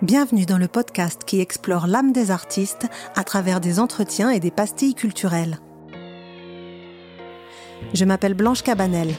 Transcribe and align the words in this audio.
Bienvenue 0.00 0.46
dans 0.46 0.58
le 0.58 0.68
podcast 0.68 1.22
qui 1.26 1.40
explore 1.40 1.88
l'âme 1.88 2.12
des 2.12 2.30
artistes 2.30 2.86
à 3.16 3.24
travers 3.24 3.58
des 3.60 3.80
entretiens 3.80 4.30
et 4.30 4.38
des 4.38 4.52
pastilles 4.52 4.94
culturelles. 4.94 5.58
Je 7.94 8.04
m'appelle 8.04 8.34
Blanche 8.34 8.62
Cabanel. 8.62 9.12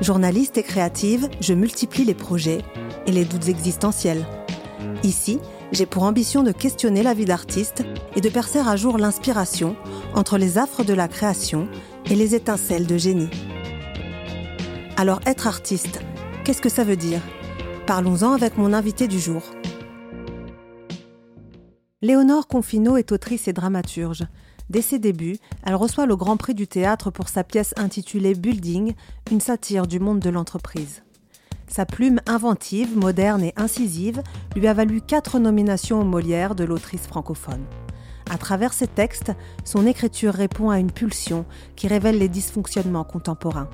Journaliste 0.00 0.56
et 0.56 0.62
créative, 0.62 1.28
je 1.42 1.52
multiplie 1.52 2.04
les 2.04 2.14
projets 2.14 2.62
et 3.06 3.12
les 3.12 3.26
doutes 3.26 3.48
existentiels. 3.48 4.24
Ici, 5.02 5.38
j'ai 5.70 5.84
pour 5.84 6.04
ambition 6.04 6.42
de 6.42 6.52
questionner 6.52 7.02
la 7.02 7.12
vie 7.12 7.26
d'artiste 7.26 7.84
et 8.16 8.22
de 8.22 8.30
percer 8.30 8.60
à 8.60 8.74
jour 8.74 8.96
l'inspiration 8.96 9.76
entre 10.14 10.38
les 10.38 10.56
affres 10.56 10.82
de 10.82 10.94
la 10.94 11.08
création 11.08 11.68
et 12.06 12.14
les 12.14 12.34
étincelles 12.34 12.86
de 12.86 12.96
génie. 12.96 13.30
Alors 14.96 15.20
être 15.26 15.46
artiste, 15.46 16.00
qu'est-ce 16.42 16.62
que 16.62 16.70
ça 16.70 16.84
veut 16.84 16.96
dire? 16.96 17.20
Parlons-en 17.86 18.32
avec 18.32 18.56
mon 18.56 18.72
invité 18.72 19.08
du 19.08 19.20
jour. 19.20 19.42
Léonore 22.04 22.48
Confino 22.48 22.96
est 22.96 23.12
autrice 23.12 23.46
et 23.46 23.52
dramaturge. 23.52 24.24
Dès 24.70 24.82
ses 24.82 24.98
débuts, 24.98 25.36
elle 25.62 25.76
reçoit 25.76 26.04
le 26.04 26.16
Grand 26.16 26.36
Prix 26.36 26.54
du 26.54 26.66
théâtre 26.66 27.12
pour 27.12 27.28
sa 27.28 27.44
pièce 27.44 27.74
intitulée 27.76 28.34
Building, 28.34 28.94
une 29.30 29.40
satire 29.40 29.86
du 29.86 30.00
monde 30.00 30.18
de 30.18 30.28
l'entreprise. 30.28 31.04
Sa 31.68 31.86
plume 31.86 32.20
inventive, 32.26 32.98
moderne 32.98 33.44
et 33.44 33.54
incisive 33.54 34.20
lui 34.56 34.66
a 34.66 34.74
valu 34.74 35.00
quatre 35.00 35.38
nominations 35.38 36.00
aux 36.00 36.04
Molières 36.04 36.56
de 36.56 36.64
l'autrice 36.64 37.06
francophone. 37.06 37.64
À 38.28 38.36
travers 38.36 38.72
ses 38.72 38.88
textes, 38.88 39.30
son 39.64 39.86
écriture 39.86 40.34
répond 40.34 40.70
à 40.70 40.80
une 40.80 40.90
pulsion 40.90 41.44
qui 41.76 41.86
révèle 41.86 42.18
les 42.18 42.28
dysfonctionnements 42.28 43.04
contemporains. 43.04 43.70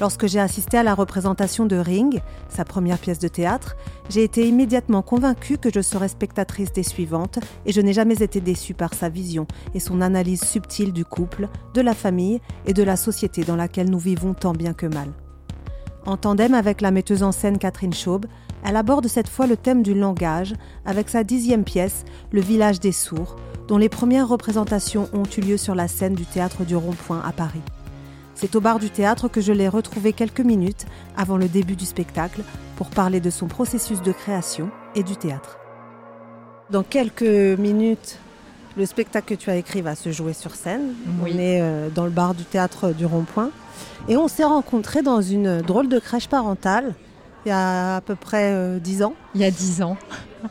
Lorsque 0.00 0.26
j'ai 0.26 0.38
assisté 0.38 0.78
à 0.78 0.84
la 0.84 0.94
représentation 0.94 1.66
de 1.66 1.76
Ring, 1.76 2.20
sa 2.48 2.64
première 2.64 2.98
pièce 2.98 3.18
de 3.18 3.26
théâtre, 3.26 3.76
j'ai 4.08 4.22
été 4.22 4.46
immédiatement 4.46 5.02
convaincue 5.02 5.58
que 5.58 5.70
je 5.74 5.80
serais 5.80 6.08
spectatrice 6.08 6.72
des 6.72 6.84
suivantes 6.84 7.40
et 7.66 7.72
je 7.72 7.80
n'ai 7.80 7.92
jamais 7.92 8.22
été 8.22 8.40
déçue 8.40 8.74
par 8.74 8.94
sa 8.94 9.08
vision 9.08 9.46
et 9.74 9.80
son 9.80 10.00
analyse 10.00 10.44
subtile 10.44 10.92
du 10.92 11.04
couple, 11.04 11.48
de 11.74 11.80
la 11.80 11.94
famille 11.94 12.40
et 12.64 12.74
de 12.74 12.82
la 12.84 12.96
société 12.96 13.42
dans 13.42 13.56
laquelle 13.56 13.90
nous 13.90 13.98
vivons 13.98 14.34
tant 14.34 14.52
bien 14.52 14.72
que 14.72 14.86
mal. 14.86 15.08
En 16.06 16.16
tandem 16.16 16.54
avec 16.54 16.80
la 16.80 16.92
metteuse 16.92 17.24
en 17.24 17.32
scène 17.32 17.58
Catherine 17.58 17.92
Schaub, 17.92 18.26
elle 18.64 18.76
aborde 18.76 19.08
cette 19.08 19.28
fois 19.28 19.46
le 19.46 19.56
thème 19.56 19.82
du 19.82 19.94
langage 19.94 20.54
avec 20.86 21.08
sa 21.08 21.24
dixième 21.24 21.64
pièce, 21.64 22.04
Le 22.30 22.40
village 22.40 22.80
des 22.80 22.92
sourds, 22.92 23.36
dont 23.66 23.78
les 23.78 23.88
premières 23.88 24.28
représentations 24.28 25.08
ont 25.12 25.24
eu 25.36 25.40
lieu 25.40 25.56
sur 25.56 25.74
la 25.74 25.88
scène 25.88 26.14
du 26.14 26.24
théâtre 26.24 26.64
du 26.64 26.76
Rond-Point 26.76 27.22
à 27.24 27.32
Paris. 27.32 27.62
C'est 28.40 28.54
au 28.54 28.60
bar 28.60 28.78
du 28.78 28.88
théâtre 28.88 29.26
que 29.26 29.40
je 29.40 29.52
l'ai 29.52 29.66
retrouvé 29.66 30.12
quelques 30.12 30.42
minutes 30.42 30.86
avant 31.16 31.36
le 31.36 31.48
début 31.48 31.74
du 31.74 31.84
spectacle 31.84 32.42
pour 32.76 32.88
parler 32.88 33.18
de 33.18 33.30
son 33.30 33.48
processus 33.48 34.00
de 34.00 34.12
création 34.12 34.70
et 34.94 35.02
du 35.02 35.16
théâtre. 35.16 35.58
Dans 36.70 36.84
quelques 36.84 37.58
minutes, 37.58 38.20
le 38.76 38.86
spectacle 38.86 39.34
que 39.34 39.40
tu 39.40 39.50
as 39.50 39.56
écrit 39.56 39.82
va 39.82 39.96
se 39.96 40.12
jouer 40.12 40.34
sur 40.34 40.54
scène. 40.54 40.94
On 41.20 41.26
est 41.26 41.60
euh, 41.60 41.88
dans 41.92 42.04
le 42.04 42.12
bar 42.12 42.32
du 42.32 42.44
théâtre 42.44 42.92
du 42.92 43.06
Rond-Point. 43.06 43.50
Et 44.06 44.16
on 44.16 44.28
s'est 44.28 44.44
rencontrés 44.44 45.02
dans 45.02 45.20
une 45.20 45.60
drôle 45.60 45.88
de 45.88 45.98
crèche 45.98 46.28
parentale 46.28 46.94
il 47.44 47.48
y 47.48 47.52
a 47.52 47.96
à 47.96 48.00
peu 48.00 48.14
près 48.14 48.78
10 48.78 49.02
euh, 49.02 49.06
ans. 49.06 49.14
Il 49.34 49.40
y 49.40 49.44
a 49.44 49.50
10 49.50 49.82
ans. 49.82 49.96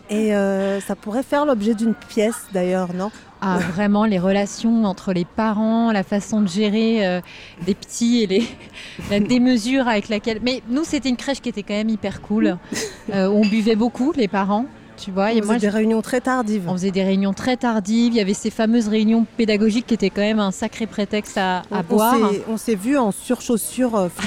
Et 0.09 0.35
euh, 0.35 0.81
ça 0.81 0.95
pourrait 0.95 1.23
faire 1.23 1.45
l'objet 1.45 1.73
d'une 1.73 1.93
pièce 1.93 2.47
d'ailleurs, 2.53 2.93
non? 2.93 3.11
Ah, 3.41 3.59
vraiment, 3.59 4.05
les 4.05 4.19
relations 4.19 4.85
entre 4.85 5.13
les 5.13 5.25
parents, 5.25 5.91
la 5.91 6.03
façon 6.03 6.41
de 6.41 6.47
gérer 6.47 7.05
euh, 7.05 7.21
les 7.65 7.75
petits 7.75 8.23
et 8.23 8.27
les, 8.27 8.43
la 9.11 9.19
démesure 9.19 9.87
avec 9.87 10.09
laquelle. 10.09 10.39
Mais 10.41 10.61
nous, 10.69 10.83
c'était 10.83 11.09
une 11.09 11.17
crèche 11.17 11.41
qui 11.41 11.49
était 11.49 11.63
quand 11.63 11.73
même 11.73 11.89
hyper 11.89 12.21
cool. 12.21 12.57
Euh, 13.13 13.29
on 13.29 13.39
buvait 13.39 13.77
beaucoup, 13.77 14.11
les 14.11 14.27
parents. 14.27 14.65
Tu 14.97 15.11
vois, 15.11 15.29
on 15.33 15.41
faisait 15.41 15.59
des 15.59 15.69
réunions 15.69 16.01
très 16.01 16.19
tardives. 16.19 16.63
On 16.67 16.73
faisait 16.73 16.91
des 16.91 17.03
réunions 17.03 17.31
très 17.31 17.55
tardives. 17.55 18.11
Il 18.11 18.17
y 18.17 18.19
avait 18.19 18.33
ces 18.33 18.49
fameuses 18.49 18.89
réunions 18.89 19.25
pédagogiques 19.37 19.87
qui 19.87 19.93
étaient 19.93 20.09
quand 20.09 20.21
même 20.21 20.39
un 20.39 20.51
sacré 20.51 20.87
prétexte 20.87 21.37
à, 21.37 21.61
boire. 21.87 22.17
On 22.49 22.57
s'est 22.57 22.75
vu 22.75 22.97
en 22.97 23.13
surchaussures 23.13 23.95
euh, 23.95 24.09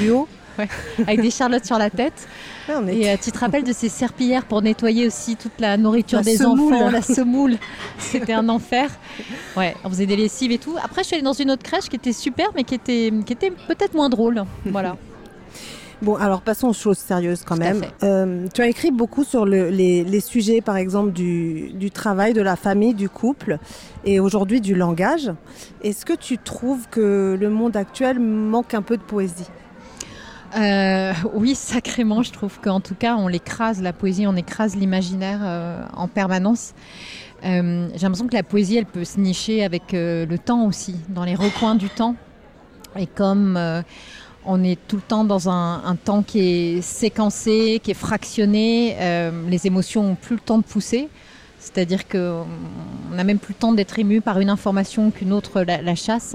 avec 0.98 1.20
des 1.20 1.30
charlottes 1.30 1.64
sur 1.64 1.78
la 1.78 1.90
tête. 1.90 2.26
Et 2.88 3.10
euh, 3.10 3.16
tu 3.22 3.32
te 3.32 3.38
rappelles 3.38 3.64
de 3.64 3.72
ces 3.72 3.88
serpillères 3.88 4.44
pour 4.44 4.62
nettoyer 4.62 5.06
aussi 5.06 5.36
toute 5.36 5.58
la 5.58 5.76
nourriture 5.76 6.20
des 6.20 6.44
enfants, 6.44 6.90
la 6.90 7.02
semoule. 7.02 7.56
C'était 7.98 8.32
un 8.32 8.48
enfer. 8.48 8.90
Ouais, 9.56 9.74
on 9.84 9.90
faisait 9.90 10.06
des 10.06 10.16
lessives 10.16 10.52
et 10.52 10.58
tout. 10.58 10.76
Après, 10.82 11.02
je 11.02 11.08
suis 11.08 11.16
allée 11.16 11.24
dans 11.24 11.32
une 11.32 11.50
autre 11.50 11.62
crèche 11.62 11.88
qui 11.88 11.96
était 11.96 12.12
super, 12.12 12.48
mais 12.54 12.64
qui 12.64 12.74
était, 12.74 13.12
qui 13.26 13.32
était 13.32 13.50
peut-être 13.50 13.94
moins 13.94 14.08
drôle. 14.08 14.44
Voilà. 14.66 14.96
Bon, 16.02 16.14
alors 16.14 16.40
passons 16.40 16.68
aux 16.68 16.72
choses 16.72 16.96
sérieuses 16.96 17.42
quand 17.44 17.58
même. 17.58 17.82
Euh, 18.02 18.46
tu 18.54 18.62
as 18.62 18.68
écrit 18.68 18.90
beaucoup 18.90 19.22
sur 19.22 19.44
les, 19.44 20.20
sujets, 20.20 20.62
par 20.62 20.76
exemple, 20.76 21.12
du, 21.12 21.72
du, 21.74 21.90
travail, 21.90 22.32
de 22.32 22.40
la 22.40 22.56
famille, 22.56 22.94
du 22.94 23.10
couple 23.10 23.58
et 24.04 24.18
aujourd'hui 24.18 24.62
du 24.62 24.74
langage. 24.74 25.30
Est-ce 25.82 26.06
que 26.06 26.14
tu 26.14 26.38
trouves 26.38 26.88
que 26.90 27.36
le 27.38 27.50
monde 27.50 27.76
actuel 27.76 28.18
manque 28.18 28.72
un 28.72 28.82
peu 28.82 28.96
de 28.96 29.02
poésie? 29.02 29.48
Euh, 30.56 31.12
oui, 31.34 31.54
sacrément, 31.54 32.22
je 32.22 32.32
trouve 32.32 32.58
qu'en 32.60 32.80
tout 32.80 32.94
cas, 32.94 33.16
on 33.16 33.28
l'écrase, 33.28 33.80
la 33.82 33.92
poésie, 33.92 34.26
on 34.26 34.36
écrase 34.36 34.76
l'imaginaire 34.76 35.40
euh, 35.42 35.82
en 35.96 36.08
permanence. 36.08 36.74
Euh, 37.44 37.88
j'ai 37.94 38.00
l'impression 38.00 38.26
que 38.26 38.34
la 38.34 38.42
poésie, 38.42 38.76
elle 38.76 38.86
peut 38.86 39.04
se 39.04 39.20
nicher 39.20 39.64
avec 39.64 39.92
le 39.92 40.36
temps 40.36 40.66
aussi, 40.66 40.96
dans 41.08 41.24
les 41.24 41.34
recoins 41.34 41.74
du 41.74 41.88
temps. 41.88 42.16
Et 42.98 43.06
comme 43.06 43.58
on 44.44 44.64
est 44.64 44.78
tout 44.88 44.96
le 44.96 45.02
temps 45.02 45.24
dans 45.24 45.48
un, 45.48 45.96
temps 46.04 46.22
qui 46.22 46.40
est 46.40 46.80
séquencé, 46.82 47.80
qui 47.82 47.92
est 47.92 47.94
fractionné, 47.94 48.96
les 49.48 49.66
émotions 49.66 50.02
n'ont 50.02 50.16
plus 50.16 50.34
le 50.34 50.40
temps 50.40 50.58
de 50.58 50.64
pousser. 50.64 51.08
C'est-à-dire 51.60 52.08
qu'on 52.08 52.46
n'a 53.12 53.22
même 53.22 53.38
plus 53.38 53.52
le 53.52 53.58
temps 53.58 53.72
d'être 53.72 53.98
ému 53.98 54.20
par 54.20 54.40
une 54.40 54.50
information 54.50 55.10
qu'une 55.10 55.32
autre 55.32 55.62
la, 55.62 55.94
chasse. 55.94 56.34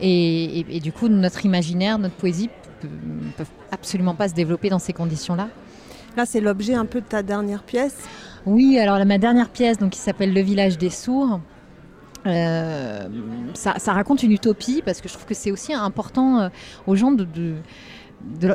et, 0.00 0.80
du 0.82 0.92
coup, 0.92 1.08
notre 1.08 1.44
imaginaire, 1.44 1.98
notre 1.98 2.14
poésie 2.14 2.48
peuvent 3.36 3.50
absolument 3.70 4.14
pas 4.14 4.28
se 4.28 4.34
développer 4.34 4.68
dans 4.68 4.78
ces 4.78 4.92
conditions-là. 4.92 5.48
Là, 6.16 6.26
c'est 6.26 6.40
l'objet 6.40 6.74
un 6.74 6.84
peu 6.84 7.00
de 7.00 7.06
ta 7.06 7.22
dernière 7.22 7.62
pièce 7.62 7.96
Oui, 8.44 8.78
alors 8.78 9.04
ma 9.06 9.18
dernière 9.18 9.48
pièce, 9.48 9.78
donc, 9.78 9.90
qui 9.90 9.98
s'appelle 9.98 10.34
Le 10.34 10.42
village 10.42 10.76
des 10.76 10.90
sourds, 10.90 11.40
euh, 12.26 13.08
ça, 13.54 13.92
raconte 13.92 14.22
une 14.22 14.32
utopie 14.32 14.82
parce 14.84 15.00
que 15.00 15.08
je 15.08 15.14
trouve 15.14 15.26
que 15.26 15.34
c'est 15.34 15.50
aussi 15.50 15.74
important 15.74 16.38
euh, 16.38 16.48
aux 16.86 16.94
gens 16.94 17.10
de, 17.10 17.24
de, 17.24 17.56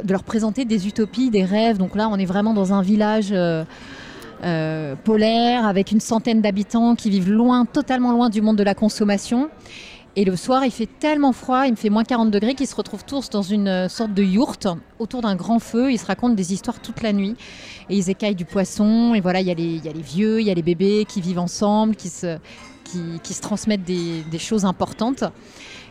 leur 0.10 0.24
présenter 0.24 0.66
des 0.66 0.88
utopies, 0.88 1.30
des 1.30 1.44
rêves. 1.44 1.78
Donc 1.78 1.96
là, 1.96 2.10
on 2.10 2.18
est 2.18 2.26
vraiment 2.26 2.54
dans 2.54 2.74
un 2.74 2.82
village 2.82 3.30
euh, 4.44 4.96
polaire 5.04 5.66
avec 5.66 5.92
une 5.92 6.00
centaine 6.00 6.42
d'habitants 6.42 6.96
qui 6.96 7.10
vivent 7.10 7.32
loin, 7.32 7.66
totalement 7.66 8.12
loin 8.12 8.30
du 8.30 8.42
monde 8.42 8.58
de 8.58 8.64
la 8.64 8.76
consommation. 8.76 9.50
Et 10.20 10.26
le 10.26 10.36
soir, 10.36 10.66
il 10.66 10.72
fait 10.72 10.90
tellement 11.00 11.32
froid, 11.32 11.68
il 11.68 11.72
me 11.74 11.76
fait 11.76 11.92
moins 11.92 12.04
40 12.04 12.32
degrés, 12.32 12.56
qu'ils 12.56 12.66
se 12.66 12.76
retrouvent 12.76 13.06
tous 13.06 13.30
dans 13.30 13.44
une 13.44 13.68
euh, 13.68 13.88
sorte 13.88 14.16
de 14.16 14.24
yourte 14.24 14.68
autour 14.98 15.22
d'un 15.22 15.36
grand 15.36 15.60
feu. 15.60 15.92
Ils 15.92 16.00
se 16.00 16.08
racontent 16.08 16.34
des 16.34 16.54
histoires 16.54 16.80
toute 16.80 17.04
la 17.04 17.14
nuit. 17.14 17.36
Et 17.92 17.98
ils 17.98 18.10
écaillent 18.10 18.34
du 18.34 18.44
poisson. 18.44 19.14
Et 19.14 19.22
voilà, 19.22 19.42
il 19.42 19.48
y, 19.48 19.52
a 19.52 19.54
les, 19.54 20.02
vieux, 20.02 20.42
il 20.42 20.48
y 20.48 20.50
a 20.50 20.56
les 20.56 20.64
bébés 20.64 21.06
qui 21.08 21.22
vivent 21.22 21.38
ensemble, 21.38 21.96
qui 21.96 22.10
se, 22.10 22.40
transmettent 23.44 23.84
des, 23.84 24.40
choses 24.40 24.66
importantes. 24.66 25.24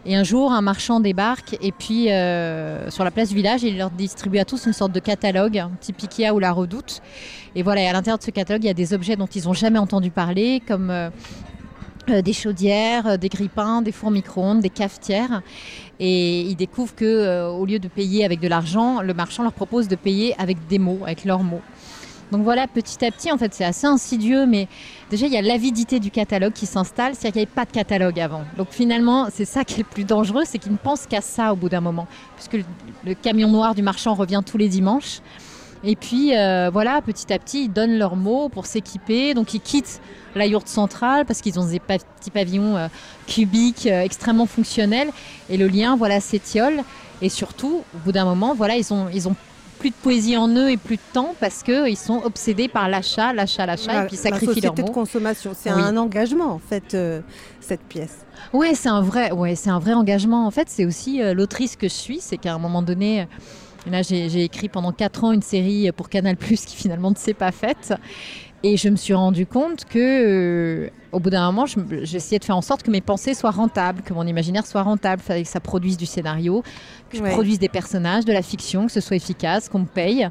Et 0.05 0.17
un 0.17 0.25
jour, 0.25 0.51
un 0.51 0.61
marchand 0.61 0.99
débarque 0.99 1.57
et 1.61 1.71
puis 1.71 2.11
euh, 2.11 2.91
sur 2.91 3.05
la 3.05 3.13
place 3.13 3.29
du 3.29 3.37
village, 3.37 3.63
il 3.63 3.79
leur 3.79 3.91
distribue 3.91 4.39
à 4.39 4.45
tous 4.45 4.67
une 4.67 4.73
sorte 4.73 4.93
de 4.93 5.01
catalogue, 5.01 5.65
type 5.81 6.03
Ikea 6.03 6.33
ou 6.33 6.41
la 6.41 6.51
Redoute. 6.51 7.01
Et 7.55 7.63
voilà, 7.63 7.89
à 7.89 7.93
l'intérieur 7.93 8.19
de 8.19 8.25
ce 8.25 8.33
catalogue, 8.33 8.65
il 8.65 8.69
y 8.69 8.71
a 8.71 8.75
des 8.75 8.93
objets 8.93 9.15
dont 9.15 9.27
ils 9.27 9.45
n'ont 9.45 9.53
jamais 9.53 9.79
entendu 9.79 10.11
parler, 10.11 10.63
comme 10.67 10.91
euh, 10.91 11.11
des 12.13 12.33
chaudières, 12.33 13.07
euh, 13.07 13.17
des 13.17 13.29
grippins, 13.29 13.83
des 13.83 13.93
fours 13.93 14.11
micro-ondes, 14.11 14.61
des 14.61 14.71
cafetières. 14.71 15.43
Et 15.99 16.43
ils 16.43 16.57
découvrent 16.57 16.95
que 16.95 17.05
euh, 17.05 17.49
au 17.49 17.67
lieu 17.67 17.79
de 17.79 17.89
payer 17.89 18.25
avec 18.25 18.41
de 18.41 18.49
l'argent, 18.49 19.03
le 19.03 19.15
marchand 19.15 19.43
leur 19.43 19.53
propose 19.53 19.89
de 19.89 19.97
payer 19.97 20.35
avec 20.39 20.67
des 20.69 20.79
mots, 20.79 21.01
avec 21.05 21.25
leurs 21.25 21.43
mots. 21.43 21.63
Donc 22.33 22.43
voilà, 22.43 22.67
petit 22.67 23.05
à 23.05 23.11
petit, 23.13 23.31
en 23.31 23.39
fait, 23.39 23.55
c'est 23.55 23.65
assez 23.65 23.87
insidieux, 23.87 24.47
mais 24.47 24.67
déjà, 25.11 25.27
il 25.27 25.33
y 25.33 25.37
a 25.37 25.43
l'avidité 25.43 26.01
du 26.01 26.11
catalogue 26.11 26.53
qui 26.53 26.67
s'installe, 26.67 27.15
c'est-à-dire 27.15 27.33
qu'il 27.33 27.41
n'y 27.41 27.47
avait 27.47 27.55
pas 27.55 27.65
de 27.65 27.71
catalogue 27.71 28.19
avant. 28.19 28.43
Donc 28.57 28.69
finalement, 28.71 29.29
c'est 29.33 29.45
ça 29.45 29.65
qui 29.65 29.75
est 29.75 29.85
le 29.85 29.85
plus 29.85 30.05
dangereux, 30.05 30.43
c'est 30.45 30.59
qu'ils 30.59 30.73
ne 30.73 30.77
pensent 30.77 31.07
qu'à 31.07 31.21
ça 31.21 31.53
au 31.53 31.57
bout 31.57 31.69
d'un 31.69 31.81
moment, 31.81 32.09
puisque 32.35 32.67
le 33.05 33.15
camion 33.15 33.49
noir 33.49 33.77
du 33.77 33.83
marchand 33.83 34.15
revient 34.15 34.43
tous 34.45 34.59
les 34.59 34.69
dimanches. 34.69 35.21
Et 35.85 35.97
puis, 35.97 36.33
voilà, 36.73 37.01
petit 37.03 37.33
à 37.33 37.39
petit, 37.39 37.65
ils 37.65 37.73
donnent 37.73 37.99
leurs 37.99 38.17
mots 38.17 38.49
pour 38.49 38.67
s'équiper, 38.67 39.35
donc 39.35 39.55
ils 39.55 39.61
quittent 39.61 40.01
la 40.37 40.47
yourte 40.47 40.69
centrale 40.69 41.25
parce 41.25 41.41
qu'ils 41.41 41.59
ont 41.59 41.67
des 41.67 41.81
petits 41.81 42.31
pavillons 42.33 42.77
euh, 42.77 42.89
cubiques 43.27 43.87
euh, 43.87 44.03
extrêmement 44.03 44.47
fonctionnels 44.47 45.11
et 45.49 45.57
le 45.57 45.67
lien 45.67 45.97
voilà 45.97 46.21
s'étiole 46.21 46.83
et 47.23 47.29
surtout 47.29 47.83
au 47.95 47.99
bout 48.05 48.13
d'un 48.13 48.25
moment 48.25 48.55
voilà 48.55 48.77
ils 48.77 48.93
ont 48.93 49.09
ils 49.13 49.29
ont 49.29 49.35
plus 49.79 49.91
de 49.91 49.95
poésie 49.95 50.39
en 50.39 50.49
eux 50.49 50.71
et 50.71 50.79
plus 50.79 50.97
de 50.97 51.03
temps 51.13 51.35
parce 51.39 51.63
qu'ils 51.63 51.99
sont 51.99 52.23
obsédés 52.25 52.67
par 52.67 52.89
l'achat, 52.89 53.35
l'achat, 53.35 53.67
l'achat 53.67 54.05
et 54.05 54.07
puis 54.07 54.17
sacrifient 54.17 54.63
leur 54.63 54.75
mot. 54.75 54.85
de 54.85 54.91
consommation, 54.91 55.53
c'est 55.55 55.69
un 55.69 55.99
engagement 55.99 56.51
en 56.51 56.59
fait 56.59 56.95
euh, 56.95 57.21
cette 57.61 57.83
pièce. 57.83 58.25
Oui, 58.55 58.69
c'est 58.75 58.89
un 58.89 59.03
vrai, 59.03 59.33
ouais, 59.33 59.55
c'est 59.55 59.69
un 59.69 59.79
vrai 59.79 59.93
engagement. 59.93 60.47
En 60.47 60.51
fait, 60.51 60.69
c'est 60.71 60.87
aussi 60.87 61.21
l'autrice 61.35 61.77
que 61.77 61.89
je 61.89 61.93
suis, 61.93 62.21
c'est 62.21 62.39
qu'à 62.39 62.55
un 62.55 62.59
moment 62.59 62.81
donné, 62.81 63.27
Et 63.87 63.91
là, 63.91 64.03
j'ai 64.03 64.43
écrit 64.43 64.69
pendant 64.69 64.91
4 64.91 65.25
ans 65.25 65.33
une 65.33 65.43
série 65.43 65.91
pour 65.93 66.09
Canal 66.09 66.37
qui 66.37 66.77
finalement 66.77 67.11
ne 67.11 67.17
s'est 67.17 67.35
pas 67.35 67.53
faite. 67.53 67.95
Et 68.63 68.77
je 68.77 68.89
me 68.89 68.97
suis 68.97 69.15
rendu 69.15 69.47
compte 69.47 69.85
que, 69.85 69.99
euh, 69.99 70.91
au 71.13 71.21
bout 71.21 71.31
d'un 71.31 71.47
moment, 71.47 71.67
j'essayais 72.03 72.39
de 72.39 72.45
faire 72.45 72.57
en 72.57 72.63
sorte 72.63 72.83
que 72.83 72.91
mes 72.91 73.01
pensées 73.01 73.35
soient 73.35 73.51
rentables, 73.51 74.03
que 74.03 74.15
mon 74.15 74.27
imaginaire 74.27 74.67
soit 74.67 74.83
rentable, 74.83 75.23
que 75.23 75.45
ça 75.45 75.61
produise 75.61 75.97
du 75.97 76.07
scénario, 76.07 76.63
que 77.11 77.19
je 77.19 77.23
produise 77.23 77.59
des 77.59 77.69
personnages, 77.69 78.25
de 78.25 78.33
la 78.33 78.43
fiction, 78.43 78.87
que 78.87 78.93
ce 78.93 79.01
soit 79.01 79.17
efficace, 79.17 79.69
qu'on 79.69 79.81
me 79.81 79.87
paye. 79.87 80.29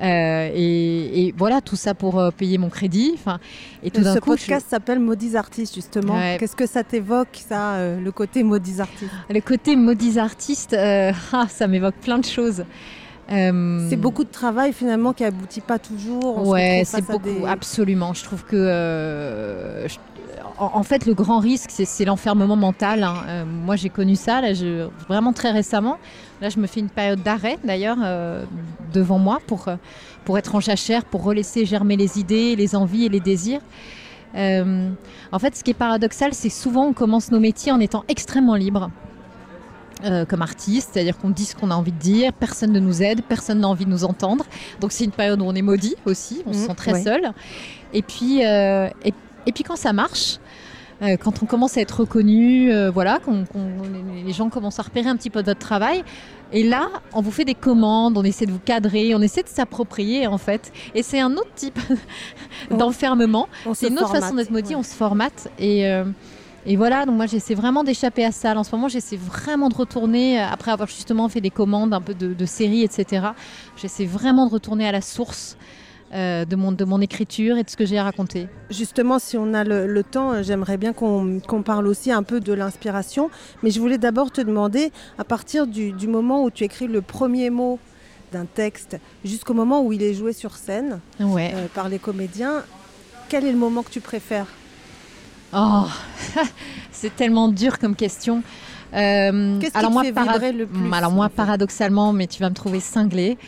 Euh, 0.00 0.50
et, 0.54 1.34
voilà, 1.36 1.60
tout 1.60 1.76
ça 1.76 1.94
pour 1.94 2.18
euh, 2.18 2.30
payer 2.30 2.58
mon 2.58 2.68
crédit. 2.68 3.12
Enfin, 3.14 3.40
et 3.82 3.90
tout 3.90 4.02
d'un 4.02 4.16
coup, 4.16 4.30
podcast 4.30 4.66
s'appelle 4.68 5.00
Maudits 5.00 5.36
artistes 5.36 5.74
justement. 5.74 6.20
Qu'est-ce 6.38 6.56
que 6.56 6.66
ça 6.66 6.84
t'évoque, 6.84 7.40
ça, 7.48 7.96
le 7.96 8.12
côté 8.12 8.42
Maudits 8.42 8.80
artistes? 8.80 9.12
Le 9.30 9.40
côté 9.40 9.76
Maudits 9.76 10.18
artistes, 10.18 10.76
ah, 11.32 11.46
ça 11.48 11.66
m'évoque 11.66 11.96
plein 11.96 12.18
de 12.18 12.26
choses. 12.26 12.64
Euh, 13.32 13.86
c'est 13.88 13.96
beaucoup 13.96 14.24
de 14.24 14.30
travail 14.30 14.72
finalement 14.72 15.12
qui 15.12 15.24
aboutit 15.24 15.60
pas 15.60 15.78
toujours. 15.78 16.46
ouais, 16.46 16.82
c'est 16.84 17.06
beaucoup, 17.06 17.46
absolument. 17.46 18.12
Je 18.12 18.24
trouve 18.24 18.44
que, 18.44 18.56
euh, 18.56 19.88
en, 20.58 20.82
fait, 20.82 21.06
le 21.06 21.14
grand 21.14 21.38
risque, 21.38 21.70
c'est 21.70 22.04
l'enfermement 22.04 22.56
mental. 22.56 23.02
Hein. 23.02 23.14
Euh, 23.26 23.44
moi, 23.44 23.76
j'ai 23.76 23.88
connu 23.88 24.16
ça 24.16 24.40
là, 24.40 24.52
je, 24.52 24.88
vraiment 25.08 25.32
très 25.32 25.50
récemment. 25.50 25.98
Là, 26.40 26.50
je 26.50 26.58
me 26.58 26.66
fais 26.66 26.80
une 26.80 26.90
période 26.90 27.22
d'arrêt 27.22 27.58
d'ailleurs 27.64 27.98
devant 28.92 29.18
moi 29.18 29.38
pour, 29.46 29.66
pour 30.24 30.38
être 30.38 30.54
en 30.54 30.60
jachère, 30.60 31.04
pour 31.04 31.22
relaisser 31.22 31.64
germer 31.64 31.96
les 31.96 32.18
idées, 32.18 32.56
les 32.56 32.74
envies 32.74 33.06
et 33.06 33.08
les 33.08 33.20
désirs. 33.20 33.60
en 34.34 35.38
fait, 35.38 35.56
ce 35.56 35.64
qui 35.64 35.70
est 35.70 35.74
paradoxal, 35.74 36.34
c'est 36.34 36.50
souvent 36.50 36.86
on 36.86 36.92
commence 36.92 37.30
nos 37.30 37.40
métiers 37.40 37.72
en 37.72 37.80
étant 37.80 38.04
extrêmement 38.08 38.56
libre. 38.56 38.90
Euh, 40.04 40.24
comme 40.24 40.42
artiste, 40.42 40.90
c'est-à-dire 40.92 41.16
qu'on 41.16 41.30
dit 41.30 41.44
ce 41.44 41.54
qu'on 41.54 41.70
a 41.70 41.76
envie 41.76 41.92
de 41.92 41.98
dire, 41.98 42.32
personne 42.32 42.72
ne 42.72 42.80
nous 42.80 43.04
aide, 43.04 43.22
personne 43.22 43.60
n'a 43.60 43.68
envie 43.68 43.84
de 43.84 43.90
nous 43.90 44.02
entendre. 44.02 44.44
Donc 44.80 44.90
c'est 44.90 45.04
une 45.04 45.12
période 45.12 45.40
où 45.40 45.44
on 45.44 45.54
est 45.54 45.62
maudit 45.62 45.94
aussi, 46.06 46.42
on 46.44 46.52
se 46.52 46.58
mmh, 46.58 46.66
sent 46.66 46.74
très 46.74 47.02
seul. 47.02 47.32
Et 47.92 48.02
puis, 48.02 48.44
euh, 48.44 48.88
et, 49.04 49.52
puis 49.52 49.62
quand 49.62 49.76
ça 49.76 49.92
marche, 49.92 50.38
euh, 51.02 51.16
quand 51.16 51.44
on 51.44 51.46
commence 51.46 51.76
à 51.76 51.82
être 51.82 52.00
reconnu, 52.00 52.72
voilà, 52.90 53.20
quand 53.24 53.44
les 54.26 54.32
gens 54.32 54.48
commencent 54.48 54.80
à 54.80 54.82
repérer 54.82 55.08
un 55.08 55.16
petit 55.16 55.30
peu 55.30 55.40
votre 55.40 55.60
travail, 55.60 56.02
et 56.52 56.64
là, 56.64 56.88
on 57.12 57.20
vous 57.20 57.30
fait 57.30 57.44
des 57.44 57.54
commandes, 57.54 58.18
on 58.18 58.24
essaie 58.24 58.46
de 58.46 58.52
vous 58.52 58.58
cadrer, 58.58 59.14
on 59.14 59.22
essaie 59.22 59.44
de 59.44 59.48
s'approprier 59.48 60.26
en 60.26 60.38
fait. 60.38 60.72
Et 60.96 61.04
c'est 61.04 61.20
un 61.20 61.32
autre 61.34 61.52
type 61.54 61.78
d'enfermement. 62.70 63.48
C'est 63.74 63.86
une 63.86 63.98
autre 64.00 64.10
façon 64.10 64.34
d'être 64.34 64.50
maudit, 64.50 64.74
on 64.74 64.82
se 64.82 64.94
formate. 64.94 65.48
Et, 65.60 65.88
et 66.64 66.76
voilà, 66.76 67.06
donc 67.06 67.16
moi 67.16 67.26
j'essaie 67.26 67.54
vraiment 67.54 67.82
d'échapper 67.82 68.24
à 68.24 68.30
ça. 68.30 68.56
En 68.56 68.62
ce 68.62 68.74
moment, 68.74 68.88
j'essaie 68.88 69.16
vraiment 69.16 69.68
de 69.68 69.74
retourner, 69.74 70.40
euh, 70.40 70.46
après 70.46 70.70
avoir 70.70 70.88
justement 70.88 71.28
fait 71.28 71.40
des 71.40 71.50
commandes 71.50 71.92
un 71.92 72.00
peu 72.00 72.14
de, 72.14 72.46
séries, 72.46 72.82
etc. 72.82 73.28
J'essaie 73.76 74.04
vraiment 74.04 74.46
de 74.46 74.52
retourner 74.52 74.86
à 74.86 74.92
la 74.92 75.00
source. 75.00 75.56
Euh, 76.14 76.44
de, 76.44 76.56
mon, 76.56 76.72
de 76.72 76.84
mon 76.84 77.00
écriture 77.00 77.56
et 77.56 77.62
de 77.62 77.70
ce 77.70 77.74
que 77.74 77.86
j'ai 77.86 77.96
à 77.96 78.04
raconter. 78.04 78.46
Justement, 78.68 79.18
si 79.18 79.38
on 79.38 79.54
a 79.54 79.64
le, 79.64 80.02
temps, 80.02 80.32
euh, 80.32 80.42
j'aimerais 80.42 80.76
bien 80.76 80.92
qu'on 80.92 81.62
parle 81.64 81.86
aussi 81.86 82.12
un 82.12 82.22
peu 82.22 82.38
de 82.38 82.52
l'inspiration. 82.52 83.30
Mais 83.62 83.70
je 83.70 83.80
voulais 83.80 83.96
d'abord 83.96 84.30
te 84.30 84.42
demander, 84.42 84.92
à 85.16 85.24
partir 85.24 85.66
du, 85.66 85.94
moment 86.06 86.44
où 86.44 86.50
tu 86.50 86.64
écris 86.64 86.86
le 86.86 87.00
premier 87.00 87.48
mot 87.48 87.78
d'un 88.30 88.44
texte 88.44 88.98
jusqu'au 89.24 89.54
moment 89.54 89.82
où 89.82 89.94
il 89.94 90.02
est 90.02 90.12
joué 90.12 90.34
sur 90.34 90.56
scène 90.56 91.00
par 91.72 91.88
les 91.88 91.98
comédiens, 91.98 92.62
quel 93.30 93.46
est 93.46 93.52
le 93.52 93.56
moment 93.56 93.82
que 93.82 93.90
tu 93.90 94.02
préfères? 94.02 94.48
Oh, 95.54 95.86
c'est 96.90 97.14
tellement 97.14 97.48
dur 97.48 97.78
comme 97.78 97.94
question. 97.94 98.42
Euh, 98.94 99.58
Qu'est-ce 99.58 99.78
qui 99.78 99.90
moi, 99.90 100.02
fait 100.02 100.52
le 100.52 100.66
plus 100.66 100.92
Alors 100.92 101.12
moi, 101.12 101.28
paradoxalement, 101.28 102.12
mais 102.12 102.26
tu 102.26 102.40
vas 102.42 102.50
me 102.50 102.54
trouver 102.54 102.80
cinglé, 102.80 103.38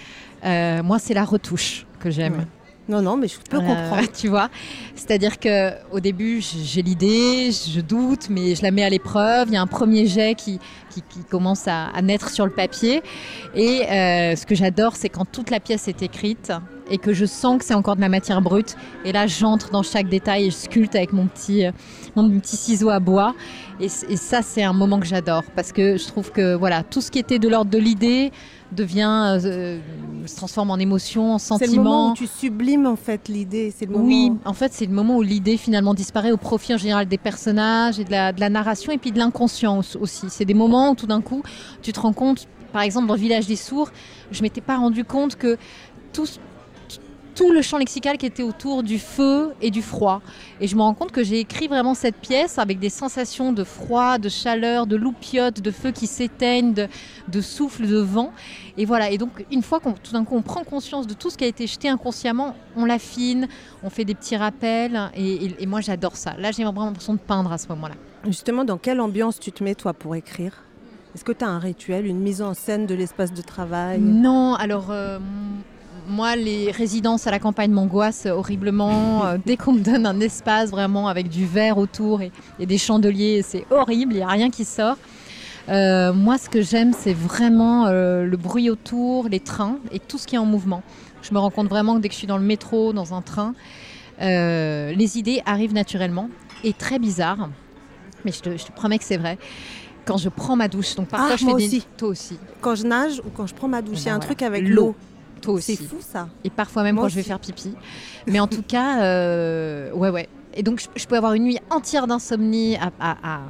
euh, 0.44 0.82
moi, 0.82 0.98
c'est 0.98 1.14
la 1.14 1.24
retouche 1.24 1.86
que 2.00 2.10
j'aime. 2.10 2.46
Non, 2.86 3.00
non, 3.00 3.16
mais 3.16 3.28
je 3.28 3.38
peux 3.48 3.56
euh, 3.56 3.60
comprendre. 3.60 4.06
Tu 4.14 4.28
vois, 4.28 4.50
c'est-à-dire 4.94 5.38
que 5.38 5.70
au 5.90 6.00
début, 6.00 6.42
j'ai 6.42 6.82
l'idée, 6.82 7.50
je 7.50 7.80
doute, 7.80 8.28
mais 8.28 8.54
je 8.54 8.62
la 8.62 8.70
mets 8.70 8.84
à 8.84 8.90
l'épreuve. 8.90 9.48
Il 9.48 9.54
y 9.54 9.56
a 9.56 9.62
un 9.62 9.66
premier 9.66 10.06
jet 10.06 10.34
qui, 10.34 10.58
qui, 10.90 11.02
commence 11.30 11.66
à, 11.66 11.90
naître 12.02 12.28
sur 12.28 12.44
le 12.44 12.52
papier. 12.52 13.02
Et 13.54 13.78
ce 13.88 14.44
que 14.44 14.54
j'adore, 14.54 14.96
c'est 14.96 15.08
quand 15.08 15.24
toute 15.24 15.50
la 15.50 15.60
pièce 15.60 15.88
est 15.88 16.02
écrite 16.02 16.52
et 16.90 16.98
que 16.98 17.12
je 17.12 17.24
sens 17.24 17.58
que 17.58 17.64
c'est 17.64 17.74
encore 17.74 17.96
de 17.96 18.00
la 18.00 18.08
matière 18.08 18.42
brute. 18.42 18.76
Et 19.04 19.12
là, 19.12 19.26
j'entre 19.26 19.70
dans 19.70 19.82
chaque 19.82 20.08
détail 20.08 20.46
et 20.46 20.50
je 20.50 20.56
sculpte 20.56 20.94
avec 20.94 21.12
mon 21.12 21.26
petit, 21.26 21.66
euh, 21.66 21.72
mon 22.14 22.28
petit 22.38 22.56
ciseau 22.56 22.90
à 22.90 23.00
bois. 23.00 23.34
Et, 23.80 23.88
ça, 23.88 24.42
c'est 24.42 24.62
un 24.62 24.72
moment 24.72 25.00
que 25.00 25.06
j'adore 25.06 25.42
parce 25.56 25.72
que 25.72 25.96
je 25.96 26.06
trouve 26.06 26.30
que 26.30 26.54
voilà, 26.54 26.82
tout 26.82 27.00
ce 27.00 27.10
qui 27.10 27.18
était 27.18 27.38
de 27.38 27.48
l'ordre 27.48 27.70
de 27.70 27.78
l'idée 27.78 28.30
devient, 28.72 29.38
euh, 29.42 29.78
se 30.26 30.36
transforme 30.36 30.70
en 30.70 30.78
émotion, 30.78 31.34
en 31.34 31.38
sentiment. 31.38 31.70
C'est 31.70 31.76
le 31.76 31.82
moment 31.82 32.12
où 32.12 32.14
tu 32.14 32.26
sublimes 32.26 32.86
en 32.86 32.96
fait 32.96 33.28
l'idée. 33.28 33.72
C'est 33.76 33.86
le 33.86 33.96
Oui, 33.96 34.32
en 34.44 34.52
fait, 34.52 34.72
c'est 34.72 34.86
le 34.86 34.92
moment 34.92 35.16
où 35.16 35.22
l'idée 35.22 35.56
finalement 35.56 35.94
disparaît 35.94 36.32
au 36.32 36.36
profit 36.36 36.74
en 36.74 36.78
général 36.78 37.06
des 37.06 37.18
personnages 37.18 37.98
et 37.98 38.04
de 38.04 38.10
la, 38.10 38.32
de 38.32 38.40
la 38.40 38.50
narration 38.50 38.92
et 38.92 38.98
puis 38.98 39.12
de 39.12 39.18
l'inconscient 39.18 39.80
aussi. 40.00 40.26
C'est 40.28 40.44
des 40.44 40.54
moments 40.54 40.90
où 40.90 40.94
tout 40.94 41.06
d'un 41.06 41.20
coup, 41.20 41.42
tu 41.82 41.92
te 41.92 42.00
rends 42.00 42.12
compte, 42.12 42.46
par 42.72 42.82
exemple 42.82 43.06
dans 43.06 43.14
le 43.14 43.20
village 43.20 43.46
des 43.46 43.56
sourds, 43.56 43.90
je 44.30 44.42
m'étais 44.42 44.60
pas 44.60 44.76
rendu 44.76 45.04
compte 45.04 45.36
que 45.36 45.56
tout, 46.12 46.26
tout 47.34 47.50
le 47.52 47.62
champ 47.62 47.78
lexical 47.78 48.16
qui 48.16 48.26
était 48.26 48.42
autour 48.42 48.82
du 48.82 48.98
feu 48.98 49.52
et 49.60 49.70
du 49.70 49.82
froid. 49.82 50.22
Et 50.60 50.66
je 50.66 50.76
me 50.76 50.82
rends 50.82 50.94
compte 50.94 51.12
que 51.12 51.24
j'ai 51.24 51.40
écrit 51.40 51.68
vraiment 51.68 51.94
cette 51.94 52.16
pièce 52.16 52.58
avec 52.58 52.78
des 52.78 52.88
sensations 52.88 53.52
de 53.52 53.64
froid, 53.64 54.18
de 54.18 54.28
chaleur, 54.28 54.86
de 54.86 54.96
loupiote, 54.96 55.60
de 55.60 55.70
feu 55.70 55.90
qui 55.90 56.06
s'éteignent, 56.06 56.72
de, 56.72 57.40
souffle, 57.40 57.86
de 57.86 57.98
vent. 57.98 58.32
Et 58.76 58.84
voilà. 58.84 59.10
Et 59.10 59.18
donc, 59.18 59.44
une 59.50 59.62
fois 59.62 59.80
qu'on 59.80 59.92
tout 59.92 60.12
d'un 60.12 60.24
coup 60.24 60.36
on 60.36 60.42
prend 60.42 60.64
conscience 60.64 61.06
de 61.06 61.14
tout 61.14 61.30
ce 61.30 61.36
qui 61.36 61.44
a 61.44 61.48
été 61.48 61.66
jeté 61.66 61.88
inconsciemment, 61.88 62.56
on 62.76 62.84
l'affine, 62.84 63.48
on 63.82 63.90
fait 63.90 64.04
des 64.04 64.14
petits 64.14 64.36
rappels. 64.36 65.10
Et, 65.16 65.66
moi, 65.66 65.80
j'adore 65.80 66.16
ça. 66.16 66.34
Là, 66.38 66.50
j'ai 66.52 66.64
vraiment 66.64 66.84
l'impression 66.84 67.14
de 67.14 67.18
peindre 67.18 67.52
à 67.52 67.58
ce 67.58 67.68
moment-là. 67.68 67.94
Justement, 68.26 68.64
dans 68.64 68.78
quelle 68.78 69.00
ambiance 69.00 69.38
tu 69.38 69.52
te 69.52 69.62
mets, 69.64 69.74
toi, 69.74 69.92
pour 69.92 70.14
écrire? 70.14 70.62
Est-ce 71.14 71.24
que 71.24 71.32
tu 71.32 71.44
as 71.44 71.48
un 71.48 71.60
rituel, 71.60 72.06
une 72.06 72.18
mise 72.18 72.42
en 72.42 72.54
scène 72.54 72.86
de 72.86 72.94
l'espace 72.94 73.32
de 73.32 73.42
travail? 73.42 74.00
Non, 74.00 74.54
alors 74.54 74.90
euh, 74.90 75.20
moi, 76.08 76.36
les 76.36 76.70
résidences 76.70 77.26
à 77.26 77.30
la 77.30 77.38
campagne 77.38 77.70
m'angoissent 77.70 78.26
horriblement. 78.26 79.26
Euh, 79.26 79.38
dès 79.44 79.56
qu'on 79.56 79.72
me 79.72 79.80
donne 79.80 80.06
un 80.06 80.20
espace 80.20 80.70
vraiment 80.70 81.08
avec 81.08 81.28
du 81.28 81.46
verre 81.46 81.78
autour 81.78 82.22
et, 82.22 82.32
des 82.58 82.78
chandeliers, 82.78 83.42
c'est 83.42 83.66
horrible, 83.70 84.14
il 84.14 84.16
n'y 84.16 84.22
a 84.22 84.28
rien 84.28 84.50
qui 84.50 84.64
sort. 84.64 84.96
Euh, 85.68 86.12
moi, 86.12 86.36
ce 86.36 86.48
que 86.48 86.60
j'aime, 86.60 86.92
c'est 86.92 87.14
vraiment 87.14 87.86
euh, 87.86 88.24
le 88.24 88.36
bruit 88.36 88.68
autour, 88.68 89.28
les 89.28 89.40
trains 89.40 89.78
et 89.92 89.98
tout 89.98 90.18
ce 90.18 90.26
qui 90.26 90.34
est 90.34 90.38
en 90.38 90.44
mouvement. 90.44 90.82
Je 91.22 91.32
me 91.32 91.38
rends 91.38 91.50
compte 91.50 91.68
vraiment 91.68 91.96
que 91.96 92.00
dès 92.00 92.08
que 92.08 92.14
je 92.14 92.18
suis 92.18 92.26
dans 92.26 92.36
le 92.36 92.44
métro, 92.44 92.92
dans 92.92 93.14
un 93.14 93.22
train, 93.22 93.54
les 94.20 95.18
idées 95.18 95.42
arrivent 95.46 95.72
naturellement 95.72 96.28
et 96.64 96.74
très 96.74 96.98
bizarre. 96.98 97.48
Mais 98.24 98.32
je 98.32 98.40
te, 98.40 98.72
promets 98.72 98.98
que 98.98 99.04
c'est 99.04 99.16
vrai 99.16 99.38
quand 100.04 100.18
je 100.18 100.28
prends 100.28 100.54
ma 100.54 100.68
douche. 100.68 100.94
Donc 100.96 101.08
parfois 101.08 101.30
ah, 101.32 101.36
je 101.36 101.46
fais 101.46 101.54
des... 101.54 101.64
aussi. 101.64 101.86
Toi 101.96 102.08
aussi. 102.08 102.38
Quand 102.60 102.74
je 102.74 102.84
nage 102.84 103.20
ou 103.24 103.30
quand 103.34 103.46
je 103.46 103.54
prends 103.54 103.68
ma 103.68 103.80
douche, 103.80 104.00
il 104.02 104.06
y 104.06 104.10
a 104.10 104.14
un 104.14 104.18
truc 104.18 104.42
avec 104.42 104.68
l'eau. 104.68 104.94
C'est 105.60 105.76
fou 105.76 105.96
ça. 106.00 106.28
Et 106.44 106.50
parfois 106.50 106.82
même 106.82 106.96
quand 106.96 107.08
je 107.08 107.16
vais 107.16 107.22
faire 107.22 107.40
pipi. 107.40 107.74
Mais 108.26 108.40
en 108.40 108.46
tout 108.46 108.62
cas, 108.62 109.02
euh, 109.02 109.92
ouais, 109.92 110.10
ouais. 110.10 110.28
Et 110.54 110.62
donc 110.62 110.86
je, 110.94 111.06
peux 111.06 111.16
avoir 111.16 111.32
une 111.34 111.44
nuit 111.44 111.58
entière 111.70 112.06
d'insomnie 112.06 112.76
à, 113.00 113.40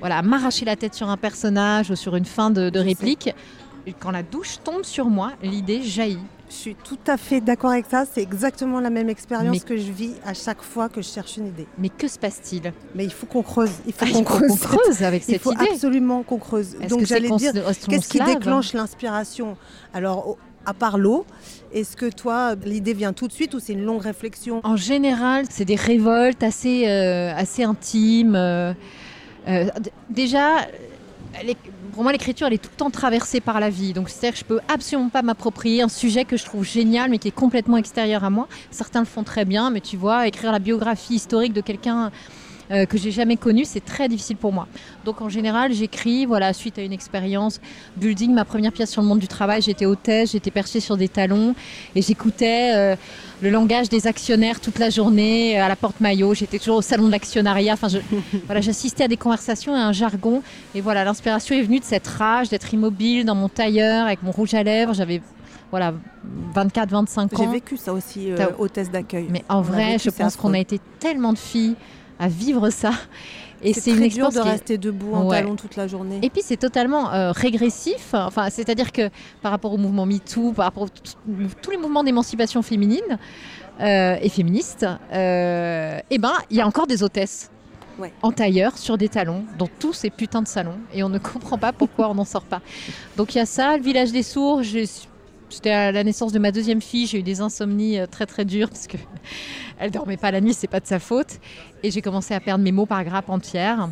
voilà, 0.00 0.22
m'arracher 0.22 0.64
la 0.64 0.76
tête 0.76 0.94
sur 0.94 1.08
un 1.08 1.16
personnage 1.16 1.90
ou 1.90 1.96
sur 1.96 2.16
une 2.16 2.26
fin 2.26 2.50
de, 2.50 2.78
réplique. 2.78 3.34
quand 4.00 4.10
la 4.10 4.22
douche 4.22 4.58
tombe 4.62 4.84
sur 4.84 5.06
moi, 5.06 5.32
l'idée 5.42 5.82
jaillit. 5.82 6.18
Je 6.50 6.54
suis 6.54 6.74
tout 6.74 6.98
à 7.06 7.16
fait 7.16 7.40
d'accord 7.40 7.70
avec 7.70 7.86
ça. 7.90 8.04
C'est 8.12 8.22
exactement 8.22 8.78
la 8.78 8.90
même 8.90 9.08
expérience 9.08 9.64
que 9.64 9.76
je 9.76 9.90
vis 9.90 10.12
à 10.24 10.34
chaque 10.34 10.62
fois 10.62 10.88
que 10.88 11.00
je 11.00 11.08
cherche 11.08 11.36
une 11.36 11.48
idée. 11.48 11.66
Mais 11.78 11.88
que 11.88 12.06
se 12.06 12.18
passe-t-il? 12.18 12.72
Mais 12.94 13.04
il 13.04 13.12
faut 13.12 13.26
qu'on 13.26 13.42
creuse. 13.42 13.72
Il 13.86 13.92
faut 13.92 14.04
ah, 14.06 14.12
qu'on 14.12 14.22
creuse, 14.22 15.02
avec 15.02 15.24
cette 15.24 15.36
idée. 15.36 15.40
Il 15.50 15.66
faut 15.66 15.72
absolument 15.72 16.22
qu'on 16.22 16.38
creuse. 16.38 16.76
Donc 16.88 17.06
j'allais 17.06 17.30
dire, 17.30 17.52
qu'est-ce 17.88 18.08
qui 18.08 18.20
déclenche 18.20 18.72
l'inspiration? 18.72 19.56
Alors 19.92 20.36
à 20.66 20.74
part 20.74 20.98
l'eau. 20.98 21.26
Est-ce 21.72 21.96
que 21.96 22.08
toi, 22.08 22.54
l'idée 22.64 22.94
vient 22.94 23.12
tout 23.12 23.26
de 23.26 23.32
suite 23.32 23.54
ou 23.54 23.58
c'est 23.58 23.72
une 23.72 23.84
longue 23.84 24.02
réflexion? 24.02 24.60
En 24.62 24.76
général, 24.76 25.46
c'est 25.50 25.64
des 25.64 25.74
révoltes 25.74 26.42
assez, 26.42 26.86
euh, 26.86 27.34
assez 27.34 27.64
intimes. 27.64 28.36
Euh, 28.36 28.72
euh, 29.48 29.66
déjà, 30.08 30.68
pour 31.92 32.04
moi, 32.04 32.12
l'écriture, 32.12 32.46
elle 32.46 32.54
est 32.54 32.62
tout 32.62 32.70
le 32.72 32.76
temps 32.76 32.90
traversée 32.90 33.40
par 33.40 33.58
la 33.58 33.70
vie. 33.70 33.92
Donc, 33.92 34.08
c'est-à-dire 34.08 34.32
que 34.32 34.38
je 34.38 34.44
peux 34.44 34.60
absolument 34.72 35.08
pas 35.08 35.22
m'approprier 35.22 35.82
un 35.82 35.88
sujet 35.88 36.24
que 36.24 36.36
je 36.36 36.44
trouve 36.44 36.64
génial, 36.64 37.10
mais 37.10 37.18
qui 37.18 37.28
est 37.28 37.34
complètement 37.34 37.76
extérieur 37.76 38.22
à 38.22 38.30
moi. 38.30 38.46
Certains 38.70 39.00
le 39.00 39.06
font 39.06 39.24
très 39.24 39.44
bien, 39.44 39.70
mais 39.70 39.80
tu 39.80 39.96
vois, 39.96 40.28
écrire 40.28 40.52
la 40.52 40.60
biographie 40.60 41.14
historique 41.14 41.52
de 41.52 41.60
quelqu'un 41.60 42.12
euh, 42.70 42.86
que 42.86 42.98
j'ai 42.98 43.10
jamais 43.10 43.36
connu, 43.36 43.64
c'est 43.64 43.84
très 43.84 44.08
difficile 44.08 44.36
pour 44.36 44.52
moi. 44.52 44.66
Donc 45.04 45.20
en 45.20 45.28
général, 45.28 45.72
j'écris, 45.72 46.26
voilà, 46.26 46.52
suite 46.52 46.78
à 46.78 46.82
une 46.82 46.92
expérience 46.92 47.60
building, 47.96 48.32
ma 48.32 48.44
première 48.44 48.72
pièce 48.72 48.90
sur 48.90 49.02
le 49.02 49.08
monde 49.08 49.18
du 49.18 49.28
travail, 49.28 49.62
j'étais 49.62 49.86
hôtesse, 49.86 50.32
j'étais 50.32 50.50
perchée 50.50 50.80
sur 50.80 50.96
des 50.96 51.08
talons 51.08 51.54
et 51.94 52.02
j'écoutais 52.02 52.72
euh, 52.74 52.96
le 53.42 53.50
langage 53.50 53.88
des 53.88 54.06
actionnaires 54.06 54.60
toute 54.60 54.78
la 54.78 54.90
journée 54.90 55.58
euh, 55.58 55.64
à 55.64 55.68
la 55.68 55.76
porte 55.76 56.00
maillot. 56.00 56.34
J'étais 56.34 56.58
toujours 56.58 56.76
au 56.76 56.82
salon 56.82 57.06
de 57.06 57.12
l'actionnariat. 57.12 57.74
Enfin, 57.74 57.88
voilà, 58.46 58.60
j'assistais 58.60 59.04
à 59.04 59.08
des 59.08 59.16
conversations 59.16 59.76
et 59.76 59.78
à 59.78 59.86
un 59.86 59.92
jargon. 59.92 60.42
Et 60.74 60.80
voilà, 60.80 61.04
l'inspiration 61.04 61.54
est 61.54 61.62
venue 61.62 61.80
de 61.80 61.84
cette 61.84 62.06
rage 62.06 62.48
d'être 62.48 62.72
immobile 62.72 63.24
dans 63.24 63.34
mon 63.34 63.48
tailleur 63.48 64.06
avec 64.06 64.22
mon 64.22 64.30
rouge 64.30 64.54
à 64.54 64.62
lèvres. 64.62 64.94
J'avais 64.94 65.20
voilà, 65.70 65.92
24, 66.54 66.90
25 66.90 67.32
ans. 67.32 67.36
J'ai 67.36 67.46
vécu 67.46 67.76
ça 67.76 67.92
aussi 67.92 68.30
euh, 68.30 68.68
test 68.68 68.92
d'accueil. 68.92 69.26
Mais 69.28 69.44
en 69.48 69.60
vrai, 69.60 69.98
je 69.98 70.08
pense 70.08 70.36
qu'on 70.36 70.54
a 70.54 70.58
été 70.58 70.78
tellement 71.00 71.32
de 71.32 71.38
filles 71.38 71.74
à 72.18 72.28
vivre 72.28 72.70
ça. 72.70 72.92
Et 73.62 73.72
c'est 73.72 73.92
une 73.92 74.08
dur 74.08 74.30
de 74.30 74.40
rester 74.40 74.76
debout 74.76 75.14
en 75.14 75.28
talons 75.30 75.56
toute 75.56 75.76
la 75.76 75.88
journée. 75.88 76.18
Et 76.22 76.28
puis 76.28 76.42
c'est 76.44 76.58
totalement 76.58 77.12
euh, 77.12 77.32
régressif. 77.32 78.12
Enfin, 78.12 78.50
c'est-à-dire 78.50 78.92
que 78.92 79.08
par 79.40 79.52
rapport 79.52 79.72
au 79.72 79.78
mouvement 79.78 80.04
MeToo, 80.04 80.52
par 80.52 80.66
rapport 80.66 80.84
à 80.84 80.88
tous 81.62 81.70
les 81.70 81.78
mouvements 81.78 82.04
d'émancipation 82.04 82.60
féminine 82.62 83.18
euh, 83.80 84.18
et 84.20 84.28
féministe, 84.28 84.86
euh, 85.12 85.98
eh 86.10 86.18
ben 86.18 86.34
il 86.50 86.58
y 86.58 86.60
a 86.60 86.66
encore 86.66 86.86
des 86.86 87.02
hôtesses. 87.02 87.50
en 88.22 88.32
tailleur 88.32 88.76
sur 88.76 88.98
des 88.98 89.08
talons 89.08 89.44
dans 89.56 89.68
tous 89.78 89.92
ces 89.92 90.10
putains 90.10 90.42
de 90.42 90.48
salons 90.48 90.78
et 90.92 91.02
on 91.02 91.08
ne 91.08 91.18
comprend 91.32 91.58
pas 91.58 91.72
pourquoi 91.72 92.10
on 92.10 92.14
n'en 92.14 92.24
sort 92.24 92.44
pas. 92.44 92.60
Donc 93.16 93.34
il 93.34 93.38
y 93.38 93.40
a 93.40 93.46
ça, 93.46 93.76
le 93.76 93.82
village 93.82 94.12
des 94.12 94.24
sourds, 94.24 94.62
J'étais 95.54 95.70
à 95.70 95.92
la 95.92 96.02
naissance 96.02 96.32
de 96.32 96.40
ma 96.40 96.50
deuxième 96.50 96.82
fille, 96.82 97.06
j'ai 97.06 97.20
eu 97.20 97.22
des 97.22 97.40
insomnies 97.40 98.00
très 98.10 98.26
très 98.26 98.44
dures 98.44 98.68
parce 98.68 98.88
que 98.88 98.96
elle 99.78 99.92
dormait 99.92 100.16
pas 100.16 100.32
la 100.32 100.40
nuit, 100.40 100.52
c'est 100.52 100.66
pas 100.66 100.80
de 100.80 100.86
sa 100.86 100.98
faute. 100.98 101.38
Et 101.84 101.92
j'ai 101.92 102.02
commencé 102.02 102.34
à 102.34 102.40
perdre 102.40 102.64
mes 102.64 102.72
mots 102.72 102.86
par 102.86 103.04
grappe 103.04 103.28
entière. 103.28 103.88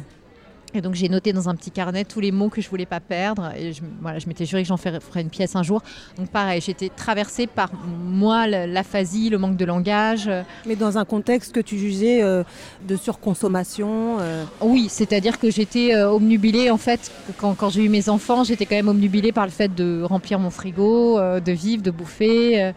Et 0.75 0.81
donc 0.81 0.95
j'ai 0.95 1.09
noté 1.09 1.33
dans 1.33 1.49
un 1.49 1.55
petit 1.55 1.71
carnet 1.71 2.05
tous 2.05 2.21
les 2.21 2.33
mots 2.33 2.49
que 2.49 2.61
je 2.61 2.69
voulais 2.69 2.87
pas 2.87 3.01
perdre. 3.01 3.53
Et 3.57 3.73
je, 3.73 3.83
voilà, 4.01 4.19
je 4.19 4.27
m'étais 4.27 4.47
juré 4.47 4.63
que 4.63 4.69
j'en 4.69 4.77
ferais, 4.77 5.01
une 5.17 5.31
pièce 5.31 5.57
un 5.57 5.63
jour. 5.63 5.83
Donc 6.17 6.29
pareil, 6.29 6.61
j'étais 6.61 6.89
traversée 6.89 7.47
par 7.47 7.71
moi 7.75 8.47
l'aphasie, 8.47 9.31
le 9.31 9.39
manque 9.39 9.57
de 9.57 9.65
langage. 9.65 10.31
Mais 10.67 10.77
dans 10.77 10.99
un 10.99 11.05
contexte 11.05 11.53
que 11.53 11.61
tu 11.61 11.79
jugeais 11.79 12.23
euh, 12.23 12.43
de 12.87 12.97
surconsommation 12.97 14.19
euh. 14.21 14.45
Oui, 14.61 14.89
c'est-à-dire 14.89 15.39
que 15.39 15.51
j'étais 15.51 15.95
euh, 15.95 16.11
omnubilée 16.11 16.71
en 16.71 16.79
fait. 16.79 17.11
Quand, 17.37 17.55
quand 17.55 17.71
j'ai 17.71 17.85
eu 17.85 17.89
mes 17.89 18.09
enfants, 18.09 18.45
j'étais 18.45 18.67
quand 18.67 18.77
même 18.77 18.89
omnubilée 18.89 19.33
par 19.33 19.45
le 19.45 19.53
fait 19.53 19.75
de 19.75 20.03
remplir 20.03 20.39
mon 20.39 20.51
frigo, 20.51 21.19
de 21.19 21.53
vivre, 21.53 21.83
de 21.83 21.91
bouffer. 21.91 22.73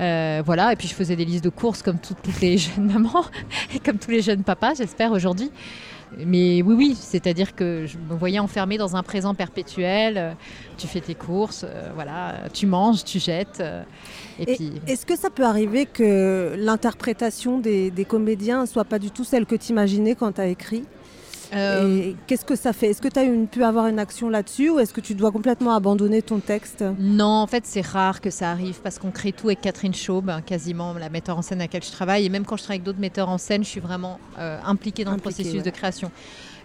Euh, 0.00 0.42
voilà, 0.44 0.72
et 0.72 0.76
puis 0.76 0.88
je 0.88 0.94
faisais 0.94 1.14
des 1.14 1.24
listes 1.24 1.44
de 1.44 1.50
courses 1.50 1.82
comme 1.82 1.98
toutes, 1.98 2.40
les 2.40 2.56
jeunes 2.58 2.86
mamans 2.86 3.24
et 3.74 3.80
comme 3.80 3.98
tous 3.98 4.10
les 4.10 4.22
jeunes 4.22 4.42
papas, 4.42 4.74
j'espère 4.74 5.12
aujourd'hui. 5.12 5.50
Mais 6.18 6.62
oui, 6.62 6.74
oui, 6.76 6.96
c'est-à-dire 6.98 7.54
que 7.54 7.86
je 7.86 7.96
me 7.98 8.16
voyais 8.16 8.38
enfermée 8.38 8.78
dans 8.78 8.96
un 8.96 9.02
présent 9.02 9.34
perpétuel. 9.34 10.14
Euh, 10.16 10.32
tu 10.76 10.86
fais 10.86 11.00
tes 11.00 11.14
courses, 11.14 11.64
euh, 11.64 11.90
voilà, 11.94 12.48
tu 12.52 12.66
manges, 12.66 13.04
tu 13.04 13.18
jettes. 13.18 13.62
et, 14.38 14.54
puis... 14.56 14.72
Est-ce 14.86 15.06
que 15.06 15.16
ça 15.16 15.30
peut 15.30 15.44
arriver 15.44 15.86
que 15.86 16.54
l'interprétation 16.56 17.58
des, 17.58 17.90
des 17.90 18.04
comédiens 18.04 18.66
soit 18.66 18.84
pas 18.84 18.98
du 18.98 19.10
tout 19.10 19.24
celle 19.24 19.46
que 19.46 19.56
tu 19.56 19.70
imaginais 19.70 20.14
quand 20.14 20.32
tu 20.32 20.40
as 20.40 20.46
écrit? 20.46 20.84
Euh, 21.52 22.12
qu'est-ce 22.26 22.44
que 22.44 22.56
ça 22.56 22.72
fait? 22.72 22.90
Est-ce 22.90 23.02
que 23.02 23.08
tu 23.08 23.18
as 23.18 23.46
pu 23.46 23.64
avoir 23.64 23.86
une 23.86 23.98
action 23.98 24.28
là-dessus 24.28 24.70
ou 24.70 24.78
est-ce 24.78 24.92
que 24.92 25.00
tu 25.00 25.14
dois 25.14 25.32
complètement 25.32 25.74
abandonner 25.74 26.22
ton 26.22 26.38
texte? 26.38 26.84
Non, 26.98 27.26
en 27.26 27.46
fait, 27.46 27.64
c'est 27.66 27.84
rare 27.84 28.20
que 28.20 28.30
ça 28.30 28.50
arrive 28.50 28.80
parce 28.82 28.98
qu'on 28.98 29.10
crée 29.10 29.32
tout 29.32 29.48
avec 29.48 29.60
Catherine 29.60 29.94
Chaube, 29.94 30.30
hein, 30.30 30.42
quasiment 30.44 30.94
la 30.94 31.08
metteur 31.08 31.38
en 31.38 31.42
scène 31.42 31.60
à 31.60 31.64
laquelle 31.64 31.82
je 31.82 31.90
travaille. 31.90 32.26
Et 32.26 32.28
même 32.28 32.44
quand 32.44 32.56
je 32.56 32.62
travaille 32.62 32.78
avec 32.78 32.84
d'autres 32.84 33.00
metteurs 33.00 33.28
en 33.28 33.38
scène, 33.38 33.64
je 33.64 33.68
suis 33.68 33.80
vraiment 33.80 34.18
euh, 34.38 34.58
impliquée 34.64 35.04
dans 35.04 35.12
le 35.12 35.18
processus 35.18 35.62
de 35.62 35.70
création. 35.70 36.10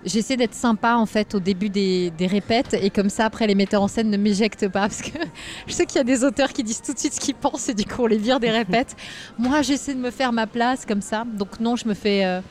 J'essaie 0.06 0.38
d'être 0.38 0.54
sympa 0.54 0.96
en 0.96 1.08
fait 1.08 1.34
au 1.34 1.40
début 1.40 1.70
des, 1.70 2.12
des, 2.12 2.28
répètes 2.28 2.76
et 2.80 2.92
comme 2.92 3.10
ça 3.10 3.26
après 3.26 3.48
les 3.48 3.56
metteurs 3.56 3.82
en 3.82 3.88
scène 3.88 4.12
ne 4.12 4.18
m'éjectent 4.18 4.68
pas 4.68 4.82
parce 4.82 5.02
que 5.02 5.18
je 5.68 5.74
sais 5.74 5.88
qu'il 5.88 5.98
y 5.98 6.02
a 6.02 6.04
des 6.04 6.24
auteurs 6.24 6.54
qui 6.54 6.64
disent 6.64 6.84
tout 6.84 6.94
de 6.94 7.00
suite 7.00 7.14
ce 7.14 7.20
qu'ils 7.20 7.34
pensent 7.34 7.70
et 7.70 7.74
du 7.74 7.86
coup 7.86 8.04
on 8.04 8.06
les 8.06 8.18
vire 8.18 8.40
des 8.40 8.52
répètes. 8.52 8.96
Moi 9.40 9.64
j'essaie 9.64 9.96
de 9.96 10.00
me 10.00 10.12
faire 10.12 10.32
ma 10.32 10.46
place 10.46 10.86
comme 10.86 11.02
ça 11.02 11.24
donc 11.26 11.60
non 11.60 11.76
je 11.76 11.88
me 11.88 11.96
fais 11.96 12.24
euh, 12.24 12.36
euh, 12.36 12.42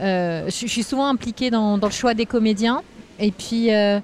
je, 0.00 0.50
suis 0.50 0.82
souvent 0.82 1.06
impliquée 1.06 1.50
dans, 1.50 1.76
le 1.76 1.90
choix 1.90 2.14
des 2.14 2.26
comédiens. 2.26 2.82
Et 3.18 3.30
puis, 3.30 3.74
euh, 3.74 4.00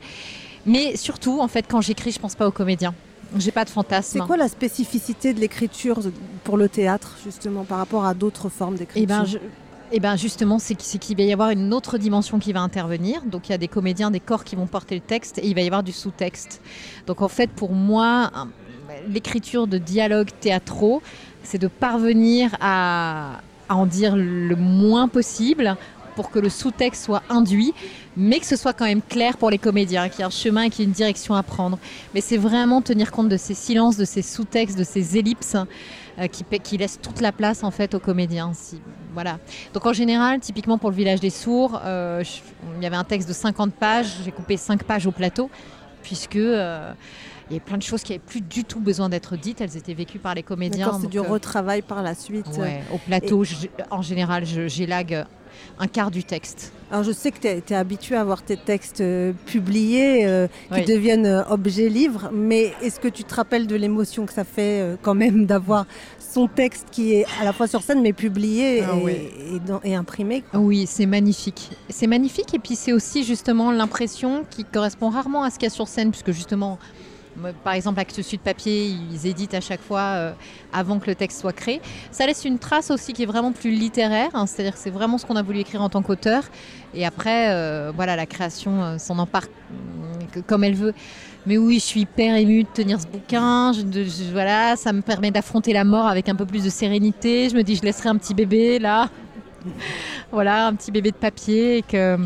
mais 0.66 0.96
surtout, 0.96 1.40
en 1.40 1.48
fait, 1.48 1.66
quand 1.68 1.80
j'écris, 1.80 2.12
je 2.12 2.18
pense 2.18 2.34
pas 2.34 2.46
aux 2.46 2.52
comédiens. 2.52 2.94
J'ai 3.36 3.50
pas 3.50 3.64
de 3.64 3.70
fantasme. 3.70 4.18
C'est 4.20 4.26
quoi 4.26 4.36
la 4.36 4.48
spécificité 4.48 5.34
de 5.34 5.40
l'écriture 5.40 6.00
pour 6.44 6.56
le 6.56 6.68
théâtre, 6.68 7.16
justement, 7.24 7.64
par 7.64 7.78
rapport 7.78 8.04
à 8.04 8.14
d'autres 8.14 8.48
formes 8.48 8.76
d'écriture 8.76 9.02
Eh 9.02 9.06
ben, 9.06 9.40
eh 9.92 10.00
ben 10.00 10.16
justement, 10.16 10.58
c'est 10.58 10.74
qu'il 10.74 11.16
va 11.16 11.22
y 11.22 11.32
avoir 11.32 11.50
une 11.50 11.72
autre 11.72 11.98
dimension 11.98 12.38
qui 12.38 12.52
va 12.52 12.60
intervenir. 12.60 13.22
Donc 13.26 13.48
il 13.48 13.52
y 13.52 13.54
a 13.54 13.58
des 13.58 13.68
comédiens, 13.68 14.10
des 14.10 14.20
corps 14.20 14.44
qui 14.44 14.56
vont 14.56 14.66
porter 14.66 14.94
le 14.94 15.00
texte 15.00 15.38
et 15.38 15.46
il 15.46 15.54
va 15.54 15.60
y 15.60 15.66
avoir 15.66 15.82
du 15.82 15.92
sous-texte. 15.92 16.60
Donc 17.06 17.22
en 17.22 17.28
fait, 17.28 17.50
pour 17.50 17.72
moi, 17.72 18.30
l'écriture 19.08 19.66
de 19.66 19.78
dialogues 19.78 20.30
théâtraux, 20.40 21.02
c'est 21.42 21.58
de 21.58 21.68
parvenir 21.68 22.56
à, 22.60 23.40
à 23.68 23.76
en 23.76 23.86
dire 23.86 24.16
le 24.16 24.56
moins 24.56 25.08
possible 25.08 25.76
pour 26.14 26.30
que 26.30 26.38
le 26.38 26.48
sous-texte 26.48 27.04
soit 27.04 27.22
induit, 27.28 27.74
mais 28.16 28.38
que 28.38 28.46
ce 28.46 28.56
soit 28.56 28.72
quand 28.72 28.84
même 28.84 29.02
clair 29.02 29.36
pour 29.36 29.50
les 29.50 29.58
comédiens, 29.58 30.08
qu'il 30.08 30.20
y 30.20 30.22
ait 30.22 30.26
un 30.26 30.30
chemin 30.30 30.62
et 30.62 30.70
qu'il 30.70 30.80
y 30.80 30.82
ait 30.82 30.88
une 30.88 30.94
direction 30.94 31.34
à 31.34 31.42
prendre. 31.42 31.78
Mais 32.14 32.20
c'est 32.20 32.36
vraiment 32.36 32.82
tenir 32.82 33.10
compte 33.10 33.28
de 33.28 33.36
ces 33.36 33.54
silences, 33.54 33.96
de 33.96 34.04
ces 34.04 34.22
sous-textes, 34.22 34.78
de 34.78 34.84
ces 34.84 35.18
ellipses 35.18 35.56
euh, 36.18 36.26
qui, 36.28 36.44
qui, 36.60 36.76
laissent 36.76 37.00
toute 37.00 37.20
la 37.20 37.32
place 37.32 37.64
en 37.64 37.70
fait 37.70 37.94
aux 37.94 37.98
comédiens. 37.98 38.52
Voilà. 39.12 39.38
Donc 39.72 39.86
en 39.86 39.92
général, 39.92 40.40
typiquement 40.40 40.78
pour 40.78 40.90
le 40.90 40.96
village 40.96 41.20
des 41.20 41.30
sourds, 41.30 41.80
euh, 41.84 42.22
il 42.76 42.82
y 42.82 42.86
avait 42.86 42.96
un 42.96 43.04
texte 43.04 43.28
de 43.28 43.34
50 43.34 43.74
pages, 43.74 44.14
j'ai 44.24 44.30
coupé 44.30 44.56
5 44.56 44.84
pages 44.84 45.06
au 45.06 45.12
plateau, 45.12 45.50
puisque... 46.02 46.36
Euh, 46.36 46.92
il 47.48 47.52
y 47.52 47.56
avait 47.56 47.64
plein 47.64 47.76
de 47.76 47.82
choses 47.82 48.02
qui 48.02 48.12
n'avaient 48.12 48.24
plus 48.24 48.40
du 48.40 48.64
tout 48.64 48.80
besoin 48.80 49.08
d'être 49.08 49.36
dites. 49.36 49.60
Elles 49.60 49.76
étaient 49.76 49.94
vécues 49.94 50.18
par 50.18 50.34
les 50.34 50.42
comédiens. 50.42 50.98
C'est 51.00 51.08
du 51.08 51.18
euh, 51.18 51.22
retravail 51.22 51.82
par 51.82 52.02
la 52.02 52.14
suite. 52.14 52.46
au 52.92 52.98
plateau, 52.98 53.44
en 53.90 54.02
général, 54.02 54.44
j'élague 54.44 55.26
un 55.78 55.86
quart 55.86 56.10
du 56.10 56.24
texte. 56.24 56.72
Alors 56.90 57.02
je 57.02 57.12
sais 57.12 57.32
que 57.32 57.38
tu 57.38 57.48
es, 57.48 57.76
habitué 57.76 58.16
à 58.16 58.24
voir 58.24 58.42
tes 58.42 58.56
textes 58.56 59.00
euh, 59.00 59.32
publiés, 59.46 60.26
euh, 60.26 60.46
qui 60.72 60.84
deviennent 60.84 61.26
euh, 61.26 61.42
objets 61.48 61.88
livres, 61.88 62.30
mais 62.32 62.72
est-ce 62.82 63.00
que 63.00 63.08
tu 63.08 63.24
te 63.24 63.34
rappelles 63.34 63.66
de 63.66 63.74
l'émotion 63.74 64.26
que 64.26 64.32
ça 64.32 64.44
fait 64.44 64.96
quand 65.02 65.14
même 65.14 65.46
d'avoir 65.46 65.86
son 66.18 66.46
texte 66.46 66.86
qui 66.90 67.14
est 67.14 67.26
à 67.40 67.44
la 67.44 67.52
fois 67.52 67.66
sur 67.66 67.82
scène 67.82 68.02
mais 68.02 68.12
publié 68.12 68.82
ah 68.82 68.94
et, 69.84 69.90
et, 69.90 69.94
imprimé 69.94 70.42
Oui, 70.52 70.86
c'est 70.86 71.06
magnifique. 71.06 71.70
C'est 71.88 72.06
magnifique 72.06 72.54
et 72.54 72.58
puis 72.58 72.76
c'est 72.76 72.92
aussi 72.92 73.24
justement 73.24 73.70
l'impression 73.70 74.44
qui 74.50 74.64
correspond 74.64 75.10
rarement 75.10 75.42
à 75.42 75.50
ce 75.50 75.58
qu'il 75.58 75.64
y 75.64 75.72
a 75.72 75.74
sur 75.74 75.88
scène, 75.88 76.10
puisque 76.10 76.32
justement 76.32 76.78
par 77.64 77.74
exemple, 77.74 78.00
Actes 78.00 78.22
Sud 78.22 78.40
Papier, 78.40 78.86
ils 78.86 79.26
éditent 79.26 79.54
à 79.54 79.60
chaque 79.60 79.80
fois 79.80 80.00
euh, 80.00 80.32
avant 80.72 80.98
que 80.98 81.06
le 81.06 81.14
texte 81.14 81.40
soit 81.40 81.52
créé. 81.52 81.80
Ça 82.10 82.26
laisse 82.26 82.44
une 82.44 82.58
trace 82.58 82.90
aussi 82.90 83.12
qui 83.12 83.22
est 83.22 83.26
vraiment 83.26 83.52
plus 83.52 83.70
littéraire, 83.70 84.30
hein, 84.34 84.46
c'est-à-dire 84.46 84.74
que 84.74 84.78
c'est 84.78 84.90
vraiment 84.90 85.18
ce 85.18 85.26
qu'on 85.26 85.36
a 85.36 85.42
voulu 85.42 85.60
écrire 85.60 85.82
en 85.82 85.88
tant 85.88 86.02
qu'auteur. 86.02 86.44
Et 86.94 87.04
après, 87.04 87.50
euh, 87.50 87.92
voilà, 87.94 88.16
la 88.16 88.26
création 88.26 88.82
euh, 88.82 88.98
s'en 88.98 89.18
empare 89.18 89.44
comme 90.46 90.64
elle 90.64 90.74
veut. 90.74 90.94
Mais 91.46 91.58
oui, 91.58 91.74
je 91.74 91.84
suis 91.84 92.00
hyper 92.00 92.36
émue 92.36 92.62
de 92.62 92.68
tenir 92.68 93.00
ce 93.00 93.06
bouquin. 93.06 93.72
voilà, 94.32 94.76
ça 94.76 94.92
me 94.92 95.02
permet 95.02 95.30
d'affronter 95.30 95.72
la 95.72 95.84
mort 95.84 96.06
avec 96.06 96.28
un 96.28 96.34
peu 96.34 96.46
plus 96.46 96.64
de 96.64 96.70
sérénité. 96.70 97.50
Je 97.50 97.56
me 97.56 97.62
dis, 97.62 97.76
je 97.76 97.82
laisserai 97.82 98.08
un 98.08 98.16
petit 98.16 98.34
bébé 98.34 98.78
là. 98.78 99.10
voilà, 100.32 100.66
un 100.68 100.74
petit 100.74 100.90
bébé 100.90 101.10
de 101.10 101.16
papier 101.16 101.78
et 101.78 101.82
que, 101.82 102.16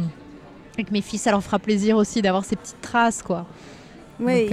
mes 0.92 1.00
fils, 1.00 1.22
ça 1.22 1.32
leur 1.32 1.42
fera 1.42 1.58
plaisir 1.58 1.96
aussi 1.96 2.22
d'avoir 2.22 2.44
ces 2.44 2.54
petites 2.54 2.80
traces, 2.80 3.22
quoi. 3.22 3.46
Oui, 4.20 4.48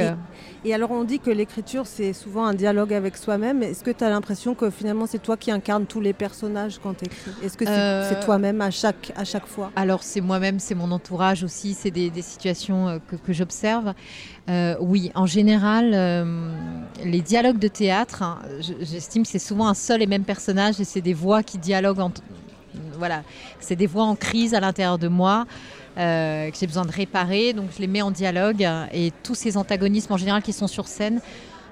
et 0.65 0.73
alors 0.73 0.89
on 0.89 1.03
dit 1.03 1.19
que 1.19 1.29
l'écriture 1.29 1.85
c'est 1.85 2.11
souvent 2.11 2.45
un 2.45 2.55
dialogue 2.55 2.91
avec 2.91 3.17
soi-même. 3.17 3.61
Est-ce 3.61 3.83
que 3.83 3.91
tu 3.91 4.03
as 4.03 4.09
l'impression 4.09 4.55
que 4.55 4.71
finalement 4.71 5.05
c'est 5.05 5.21
toi 5.21 5.37
qui 5.37 5.51
incarnes 5.51 5.85
tous 5.85 6.01
les 6.01 6.11
personnages 6.11 6.79
quand 6.81 6.95
tu 6.95 7.05
écris 7.05 7.31
Est-ce 7.43 7.55
que 7.55 7.65
c'est 7.65 7.71
euh, 7.71 8.23
toi-même 8.25 8.61
à 8.61 8.71
chaque, 8.71 9.13
à 9.15 9.23
chaque 9.25 9.45
fois? 9.45 9.71
Alors 9.75 10.01
c'est 10.01 10.21
moi-même, 10.21 10.59
c'est 10.59 10.73
mon 10.73 10.91
entourage 10.91 11.43
aussi, 11.43 11.75
c'est 11.75 11.91
des, 11.91 12.11
situations 12.21 12.89
euh, 12.89 12.97
que, 13.25 13.31
j'observe. 13.31 13.93
Euh, 14.49 14.75
oui, 14.79 15.11
en 15.13 15.27
général, 15.27 15.91
les 17.03 17.21
dialogues 17.21 17.59
de 17.59 17.67
théâtre, 17.67 18.23
hein, 18.23 18.39
j'estime 18.59 19.23
que 19.23 19.29
c'est 19.29 19.39
souvent 19.39 19.67
un 19.67 19.75
seul 19.75 20.01
et 20.01 20.07
même 20.07 20.23
personnage 20.23 20.79
et 20.79 20.83
c'est 20.83 21.01
des 21.01 21.13
voix 21.13 21.43
qui 21.43 21.59
dialoguent 21.59 21.99
entre... 21.99 22.21
Voilà, 22.97 23.23
c'est 23.59 23.75
des 23.75 23.87
voix 23.87 24.03
en 24.03 24.15
crise 24.15 24.53
à 24.53 24.59
l'intérieur 24.59 24.97
de 24.97 25.07
moi. 25.07 25.45
Euh, 25.97 26.51
que 26.51 26.57
j'ai 26.57 26.67
besoin 26.67 26.83
de 26.83 26.91
réparer. 26.91 27.53
Donc 27.53 27.69
je 27.73 27.79
les 27.79 27.87
mets 27.87 28.01
en 28.01 28.11
dialogue 28.11 28.67
et 28.91 29.13
tous 29.23 29.35
ces 29.35 29.55
antagonismes 29.55 30.11
en 30.11 30.17
général 30.17 30.41
qui 30.41 30.51
sont 30.51 30.67
sur 30.67 30.87
scène. 30.87 31.21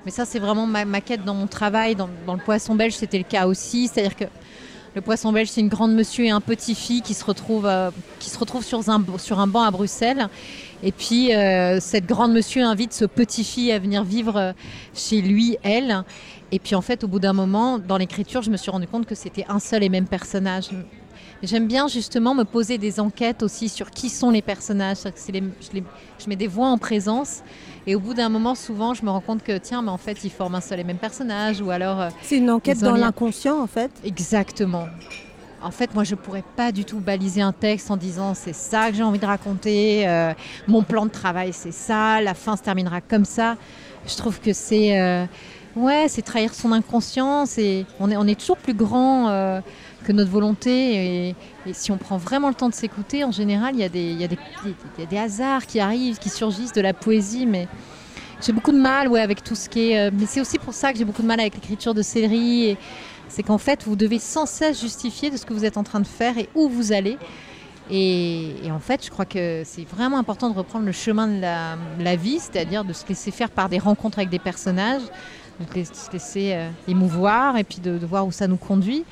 Mais 0.05 0.11
ça, 0.11 0.25
c'est 0.25 0.39
vraiment 0.39 0.65
ma, 0.65 1.01
quête 1.01 1.25
dans 1.25 1.33
mon 1.33 1.47
travail. 1.47 1.95
Dans, 1.95 2.07
le 2.27 2.39
poisson 2.39 2.75
belge, 2.75 2.93
c'était 2.93 3.17
le 3.17 3.25
cas 3.25 3.47
aussi. 3.47 3.87
C'est-à-dire 3.87 4.15
que 4.15 4.25
le 4.95 5.01
poisson 5.01 5.33
belge, 5.33 5.49
c'est 5.49 5.61
une 5.61 5.69
grande 5.69 5.93
monsieur 5.93 6.25
et 6.25 6.29
un 6.29 6.41
petit 6.41 6.75
fille 6.75 7.01
qui 7.01 7.13
se 7.13 7.25
retrouvent, 7.25 7.65
euh, 7.65 7.89
qui 8.19 8.29
se 8.29 8.37
retrouvent 8.37 8.65
sur, 8.65 8.89
un, 8.89 9.03
sur 9.17 9.39
un 9.39 9.47
banc 9.47 9.63
à 9.63 9.71
Bruxelles. 9.71 10.27
Et 10.83 10.91
puis, 10.91 11.33
euh, 11.33 11.79
cette 11.81 12.05
grande 12.05 12.33
monsieur 12.33 12.63
invite 12.63 12.93
ce 12.93 13.05
petit 13.05 13.43
fille 13.43 13.71
à 13.71 13.79
venir 13.79 14.03
vivre 14.03 14.53
chez 14.93 15.21
lui, 15.21 15.57
elle. 15.63 16.03
Et 16.51 16.59
puis, 16.59 16.75
en 16.75 16.81
fait, 16.81 17.03
au 17.03 17.07
bout 17.07 17.19
d'un 17.19 17.33
moment, 17.33 17.77
dans 17.77 17.97
l'écriture, 17.97 18.41
je 18.41 18.51
me 18.51 18.57
suis 18.57 18.71
rendu 18.71 18.87
compte 18.87 19.05
que 19.05 19.15
c'était 19.15 19.45
un 19.49 19.59
seul 19.59 19.83
et 19.83 19.89
même 19.89 20.07
personnage. 20.07 20.69
J'aime 21.43 21.67
bien 21.67 21.89
justement 21.89 22.33
me 22.33 22.45
poser 22.45 22.77
des 22.77 23.01
enquêtes 23.01 23.43
aussi 23.43 23.67
sur 23.67 23.91
qui 23.91 24.09
sont 24.09 24.31
les 24.31 24.41
personnages. 24.41 24.99
je, 25.03 26.29
mets 26.29 26.37
des 26.37 26.47
voix 26.47 26.67
en 26.67 26.77
présence 26.77 27.41
et 27.85 27.95
au 27.95 27.99
bout 27.99 28.13
d'un 28.13 28.29
moment, 28.29 28.55
souvent, 28.55 28.93
je 28.93 29.03
me 29.03 29.09
rends 29.09 29.19
compte 29.19 29.43
que 29.43 29.57
tiens, 29.57 29.81
mais 29.81 29.89
en 29.89 29.97
fait, 29.97 30.23
ils 30.23 30.29
forment 30.29 30.55
un 30.55 30.61
seul 30.61 30.79
et 30.79 30.85
même 30.85 30.97
personnage 30.97 31.59
ou 31.59 31.69
alors. 31.69 31.99
Euh, 31.99 32.09
c'est 32.21 32.37
une 32.37 32.49
enquête 32.49 32.79
dans 32.79 32.95
l'inconscient 32.95 33.61
en 33.61 33.67
fait. 33.67 33.91
Exactement. 34.05 34.87
En 35.61 35.71
fait, 35.71 35.93
moi, 35.93 36.05
je 36.05 36.15
pourrais 36.15 36.45
pas 36.55 36.71
du 36.71 36.85
tout 36.85 36.99
baliser 36.99 37.41
un 37.41 37.51
texte 37.51 37.91
en 37.91 37.97
disant 37.97 38.33
c'est 38.35 38.55
ça 38.55 38.89
que 38.89 38.95
j'ai 38.95 39.03
envie 39.03 39.19
de 39.19 39.25
raconter, 39.25 40.07
euh, 40.07 40.33
mon 40.69 40.81
plan 40.81 41.05
de 41.05 41.11
travail 41.11 41.51
c'est 41.51 41.73
ça, 41.73 42.21
la 42.21 42.35
fin 42.35 42.55
se 42.55 42.61
terminera 42.61 43.01
comme 43.01 43.25
ça. 43.25 43.57
Je 44.07 44.15
trouve 44.15 44.39
que 44.39 44.53
c'est 44.53 44.97
euh, 44.97 45.25
Ouais, 45.75 46.05
c'est 46.07 46.21
trahir 46.21 46.53
son 46.53 46.71
inconscience 46.71 47.57
et 47.57 47.87
on 47.99 48.11
est, 48.11 48.17
on 48.17 48.27
est 48.27 48.39
toujours 48.39 48.57
plus 48.57 48.75
grand 48.75 49.29
euh, 49.29 49.59
que 50.03 50.11
notre 50.11 50.31
volonté. 50.31 51.29
Et, 51.29 51.35
si 51.73 51.91
on 51.91 51.97
prend 51.97 52.17
vraiment 52.17 52.49
le 52.49 52.55
temps 52.55 52.69
de 52.69 52.73
s'écouter, 52.73 53.23
en 53.23 53.31
général, 53.31 53.73
il 53.75 53.81
y, 53.81 53.83
a 53.83 53.89
des, 53.89 55.17
hasards 55.17 55.65
qui 55.65 55.79
arrivent, 55.79 56.17
qui 56.17 56.29
surgissent 56.29 56.73
de 56.73 56.81
la 56.81 56.93
poésie. 56.93 57.45
Mais 57.45 57.67
j'ai 58.41 58.51
beaucoup 58.51 58.71
de 58.71 58.79
mal 58.79 59.07
ouais, 59.07 59.21
avec 59.21 59.43
tout 59.43 59.55
ce 59.55 59.69
qui 59.69 59.91
est. 59.91 59.99
Euh, 59.99 60.11
mais 60.13 60.25
c'est 60.25 60.41
aussi 60.41 60.59
pour 60.59 60.73
ça 60.73 60.91
que 60.91 60.97
j'ai 60.97 61.05
beaucoup 61.05 61.21
de 61.21 61.27
mal 61.27 61.39
avec 61.39 61.55
l'écriture 61.55 61.93
de 61.93 62.01
séries. 62.01 62.77
C'est 63.29 63.43
qu'en 63.43 63.57
fait, 63.57 63.83
vous 63.83 63.95
devez 63.95 64.19
sans 64.19 64.45
cesse 64.45 64.79
justifier 64.81 65.31
de 65.31 65.37
ce 65.37 65.45
que 65.45 65.53
vous 65.53 65.65
êtes 65.65 65.77
en 65.77 65.83
train 65.83 65.99
de 65.99 66.07
faire 66.07 66.37
et 66.37 66.49
où 66.53 66.69
vous 66.69 66.91
allez. 66.91 67.17
Et, 67.89 68.71
en 68.71 68.79
fait, 68.79 69.05
je 69.05 69.09
crois 69.09 69.25
que 69.25 69.63
c'est 69.65 69.83
vraiment 69.87 70.17
important 70.17 70.49
de 70.49 70.55
reprendre 70.55 70.85
le 70.85 70.91
chemin 70.91 71.27
de 71.27 71.41
la, 72.03 72.15
vie, 72.15 72.39
c'est-à-dire 72.39 72.85
de 72.85 72.93
se 72.93 73.05
laisser 73.07 73.31
faire 73.31 73.49
par 73.49 73.69
des 73.69 73.79
rencontres 73.79 74.19
avec 74.19 74.29
des 74.29 74.39
personnages, 74.39 75.01
de 75.59 75.83
se 75.83 76.11
laisser 76.11 76.53
euh, 76.53 76.69
émouvoir 76.87 77.57
et 77.57 77.63
puis 77.63 77.79
de, 77.79 77.99
voir 78.05 78.25
où 78.25 78.31
ça 78.31 78.47
nous 78.47 78.57
conduit. 78.57 79.03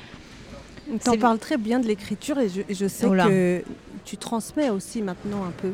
Tu 1.02 1.10
en 1.10 1.16
parles 1.16 1.38
très 1.38 1.56
bien 1.56 1.80
de 1.80 1.86
l'écriture 1.86 2.38
et 2.38 2.48
je, 2.48 2.86
sais 2.88 3.06
que 3.06 3.62
tu 4.04 4.16
transmets 4.16 4.70
aussi 4.70 5.02
maintenant 5.02 5.44
un 5.44 5.50
peu. 5.50 5.72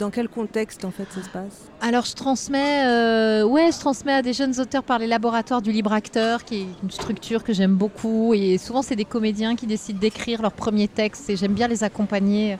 Dans 0.00 0.10
quel 0.10 0.28
contexte 0.28 0.84
en 0.84 0.90
fait 0.90 1.06
ça 1.14 1.22
se 1.22 1.28
passe? 1.28 1.70
Alors 1.80 2.04
je 2.04 2.14
transmets, 2.14 2.84
euh, 2.84 3.44
ouais, 3.44 3.70
je 3.72 3.78
transmets 3.78 4.12
à 4.12 4.22
des 4.22 4.32
jeunes 4.32 4.58
auteurs 4.58 4.82
par 4.82 4.98
les 4.98 5.06
laboratoires 5.06 5.62
du 5.62 5.70
libre 5.70 5.92
acteur, 5.92 6.44
qui 6.44 6.62
est 6.62 6.66
une 6.82 6.90
structure 6.90 7.44
que 7.44 7.52
j'aime 7.52 7.74
beaucoup. 7.74 8.34
Et 8.34 8.58
souvent 8.58 8.82
c'est 8.82 8.96
des 8.96 9.04
comédiens 9.04 9.54
qui 9.54 9.68
décident 9.68 10.00
d'écrire 10.00 10.42
leur 10.42 10.52
premier 10.52 10.88
texte 10.88 11.30
et 11.30 11.36
j'aime 11.36 11.52
bien 11.52 11.68
les 11.68 11.84
accompagner 11.84 12.58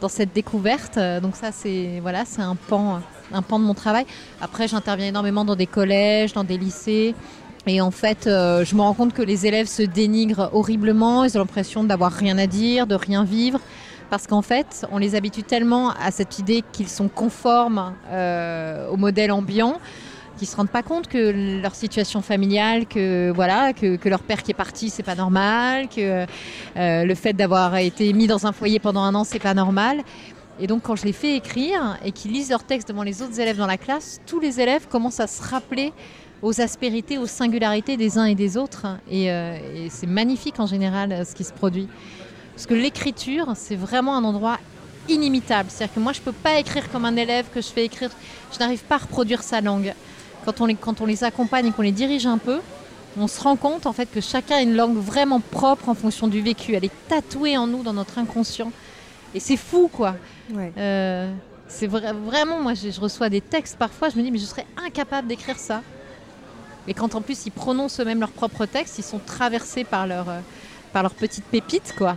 dans 0.00 0.08
cette 0.08 0.32
découverte. 0.32 0.98
Donc 1.22 1.36
ça 1.36 1.52
c'est 1.52 2.00
voilà, 2.00 2.24
c'est 2.24 2.42
un 2.42 2.56
pan, 2.56 3.00
un 3.32 3.42
pan 3.42 3.60
de 3.60 3.64
mon 3.64 3.74
travail. 3.74 4.04
Après 4.40 4.66
j'interviens 4.66 5.06
énormément 5.06 5.44
dans 5.44 5.56
des 5.56 5.68
collèges, 5.68 6.32
dans 6.32 6.44
des 6.44 6.58
lycées. 6.58 7.14
Et 7.66 7.80
en 7.80 7.90
fait, 7.90 8.26
euh, 8.26 8.64
je 8.64 8.74
me 8.74 8.80
rends 8.80 8.94
compte 8.94 9.14
que 9.14 9.22
les 9.22 9.46
élèves 9.46 9.68
se 9.68 9.82
dénigrent 9.82 10.50
horriblement, 10.52 11.24
ils 11.24 11.36
ont 11.36 11.40
l'impression 11.40 11.84
d'avoir 11.84 12.12
rien 12.12 12.36
à 12.38 12.46
dire, 12.46 12.86
de 12.86 12.94
rien 12.94 13.24
vivre 13.24 13.60
parce 14.10 14.26
qu'en 14.26 14.42
fait, 14.42 14.86
on 14.92 14.98
les 14.98 15.14
habitue 15.14 15.42
tellement 15.42 15.90
à 15.92 16.10
cette 16.10 16.38
idée 16.38 16.62
qu'ils 16.72 16.88
sont 16.88 17.08
conformes 17.08 17.94
euh, 18.10 18.86
au 18.90 18.98
modèle 18.98 19.32
ambiant 19.32 19.78
qu'ils 20.36 20.48
se 20.48 20.56
rendent 20.56 20.70
pas 20.70 20.82
compte 20.82 21.08
que 21.08 21.60
leur 21.62 21.74
situation 21.74 22.20
familiale, 22.20 22.86
que 22.86 23.30
voilà, 23.34 23.72
que, 23.72 24.08
leur 24.08 24.22
père 24.22 24.42
qui 24.42 24.50
est 24.50 24.54
parti, 24.54 24.90
c'est 24.90 25.02
pas 25.02 25.14
normal, 25.14 25.88
que 25.88 26.26
euh, 26.76 27.04
le 27.04 27.14
fait 27.14 27.32
d'avoir 27.32 27.76
été 27.76 28.12
mis 28.12 28.26
dans 28.26 28.46
un 28.46 28.52
foyer 28.52 28.80
pendant 28.80 29.02
un 29.02 29.14
an, 29.14 29.24
c'est 29.24 29.38
pas 29.38 29.54
normal. 29.54 30.02
Et 30.60 30.66
donc, 30.66 30.82
quand 30.82 30.96
je 30.96 31.04
les 31.04 31.12
fais 31.12 31.36
écrire 31.36 31.98
et 32.04 32.12
qu'ils 32.12 32.32
lisent 32.32 32.50
leur 32.50 32.64
texte 32.64 32.88
devant 32.88 33.02
les 33.02 33.22
autres 33.22 33.40
élèves 33.40 33.56
dans 33.56 33.66
la 33.66 33.78
classe, 33.78 34.20
tous 34.26 34.40
les 34.40 34.60
élèves 34.60 34.86
commencent 34.88 35.20
à 35.20 35.26
se 35.26 35.42
rappeler 35.42 35.92
aux 36.42 36.60
aspérités, 36.60 37.18
aux 37.18 37.26
singularités 37.26 37.96
des 37.96 38.18
uns 38.18 38.24
et 38.24 38.34
des 38.34 38.56
autres. 38.56 38.86
Et, 39.10 39.30
euh, 39.30 39.56
et 39.74 39.90
c'est 39.90 40.06
magnifique 40.06 40.58
en 40.60 40.66
général 40.66 41.24
ce 41.24 41.34
qui 41.34 41.44
se 41.44 41.52
produit. 41.52 41.88
Parce 42.54 42.66
que 42.66 42.74
l'écriture, 42.74 43.52
c'est 43.54 43.76
vraiment 43.76 44.16
un 44.16 44.24
endroit 44.24 44.58
inimitable. 45.08 45.68
C'est-à-dire 45.70 45.94
que 45.94 46.00
moi, 46.00 46.12
je 46.12 46.20
ne 46.20 46.24
peux 46.24 46.32
pas 46.32 46.58
écrire 46.58 46.90
comme 46.90 47.04
un 47.04 47.16
élève 47.16 47.46
que 47.52 47.60
je 47.60 47.68
fais 47.68 47.84
écrire. 47.84 48.10
Je 48.52 48.58
n'arrive 48.58 48.82
pas 48.82 48.96
à 48.96 48.98
reproduire 48.98 49.42
sa 49.42 49.60
langue. 49.60 49.94
Quand 50.44 50.60
on 50.60 50.66
les, 50.66 50.74
quand 50.74 51.00
on 51.00 51.06
les 51.06 51.24
accompagne 51.24 51.66
et 51.66 51.72
qu'on 51.72 51.82
les 51.82 51.92
dirige 51.92 52.26
un 52.26 52.38
peu, 52.38 52.60
on 53.18 53.28
se 53.28 53.40
rend 53.40 53.56
compte 53.56 53.86
en 53.86 53.92
fait 53.92 54.06
que 54.06 54.20
chacun 54.20 54.56
a 54.56 54.62
une 54.62 54.74
langue 54.74 54.96
vraiment 54.96 55.40
propre 55.40 55.88
en 55.88 55.94
fonction 55.94 56.28
du 56.28 56.40
vécu. 56.40 56.74
Elle 56.74 56.84
est 56.84 57.08
tatouée 57.08 57.56
en 57.56 57.66
nous, 57.66 57.82
dans 57.82 57.92
notre 57.92 58.18
inconscient. 58.18 58.72
Et 59.34 59.40
c'est 59.40 59.56
fou, 59.56 59.88
quoi. 59.92 60.16
Euh, 60.76 61.32
c'est 61.68 61.86
vraiment, 61.86 62.60
moi, 62.60 62.74
je, 62.74 63.00
reçois 63.00 63.28
des 63.28 63.40
textes 63.40 63.76
parfois, 63.78 64.10
je 64.10 64.16
me 64.18 64.22
dis, 64.22 64.30
mais 64.30 64.38
je 64.38 64.44
serais 64.44 64.66
incapable 64.84 65.28
d'écrire 65.28 65.58
ça. 65.58 65.82
Et 66.88 66.94
quand 66.94 67.14
en 67.14 67.20
plus 67.20 67.46
ils 67.46 67.52
prononcent 67.52 68.00
eux-mêmes 68.00 68.20
leurs 68.20 68.30
propres 68.30 68.66
textes, 68.66 68.98
ils 68.98 69.04
sont 69.04 69.20
traversés 69.24 69.84
par 69.84 70.06
leur, 70.06 70.28
euh, 70.28 70.40
par 70.92 71.02
leur 71.02 71.14
petite 71.14 71.44
pépite, 71.44 71.94
quoi. 71.96 72.16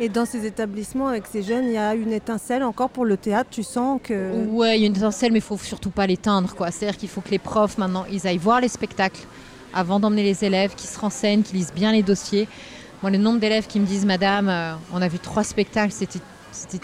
Et 0.00 0.08
dans 0.08 0.24
ces 0.24 0.46
établissements 0.46 1.08
avec 1.08 1.26
ces 1.26 1.42
jeunes, 1.42 1.64
il 1.64 1.72
y 1.72 1.78
a 1.78 1.94
une 1.94 2.12
étincelle 2.12 2.62
encore 2.62 2.88
pour 2.88 3.04
le 3.04 3.16
théâtre. 3.16 3.50
Tu 3.50 3.64
sens 3.64 4.00
que. 4.02 4.46
Ouais, 4.46 4.78
il 4.78 4.82
y 4.82 4.84
a 4.84 4.86
une 4.86 4.96
étincelle, 4.96 5.32
mais 5.32 5.40
il 5.40 5.44
faut 5.44 5.58
surtout 5.58 5.90
pas 5.90 6.06
l'éteindre. 6.06 6.54
quoi. 6.54 6.70
C'est-à-dire 6.70 6.96
qu'il 6.96 7.08
faut 7.08 7.20
que 7.20 7.30
les 7.30 7.40
profs, 7.40 7.78
maintenant, 7.78 8.04
ils 8.10 8.24
aillent 8.26 8.38
voir 8.38 8.60
les 8.60 8.68
spectacles 8.68 9.22
avant 9.74 9.98
d'emmener 9.98 10.22
les 10.22 10.44
élèves, 10.44 10.74
qu'ils 10.76 10.88
se 10.88 10.98
renseignent, 10.98 11.42
qu'ils 11.42 11.56
lisent 11.56 11.74
bien 11.74 11.90
les 11.90 12.02
dossiers. 12.04 12.46
Moi, 13.02 13.10
le 13.10 13.18
nombre 13.18 13.40
d'élèves 13.40 13.66
qui 13.66 13.80
me 13.80 13.86
disent 13.86 14.06
Madame, 14.06 14.48
euh, 14.48 14.72
on 14.92 15.02
a 15.02 15.08
vu 15.08 15.18
trois 15.18 15.42
spectacles, 15.42 15.92
c'était 15.92 16.20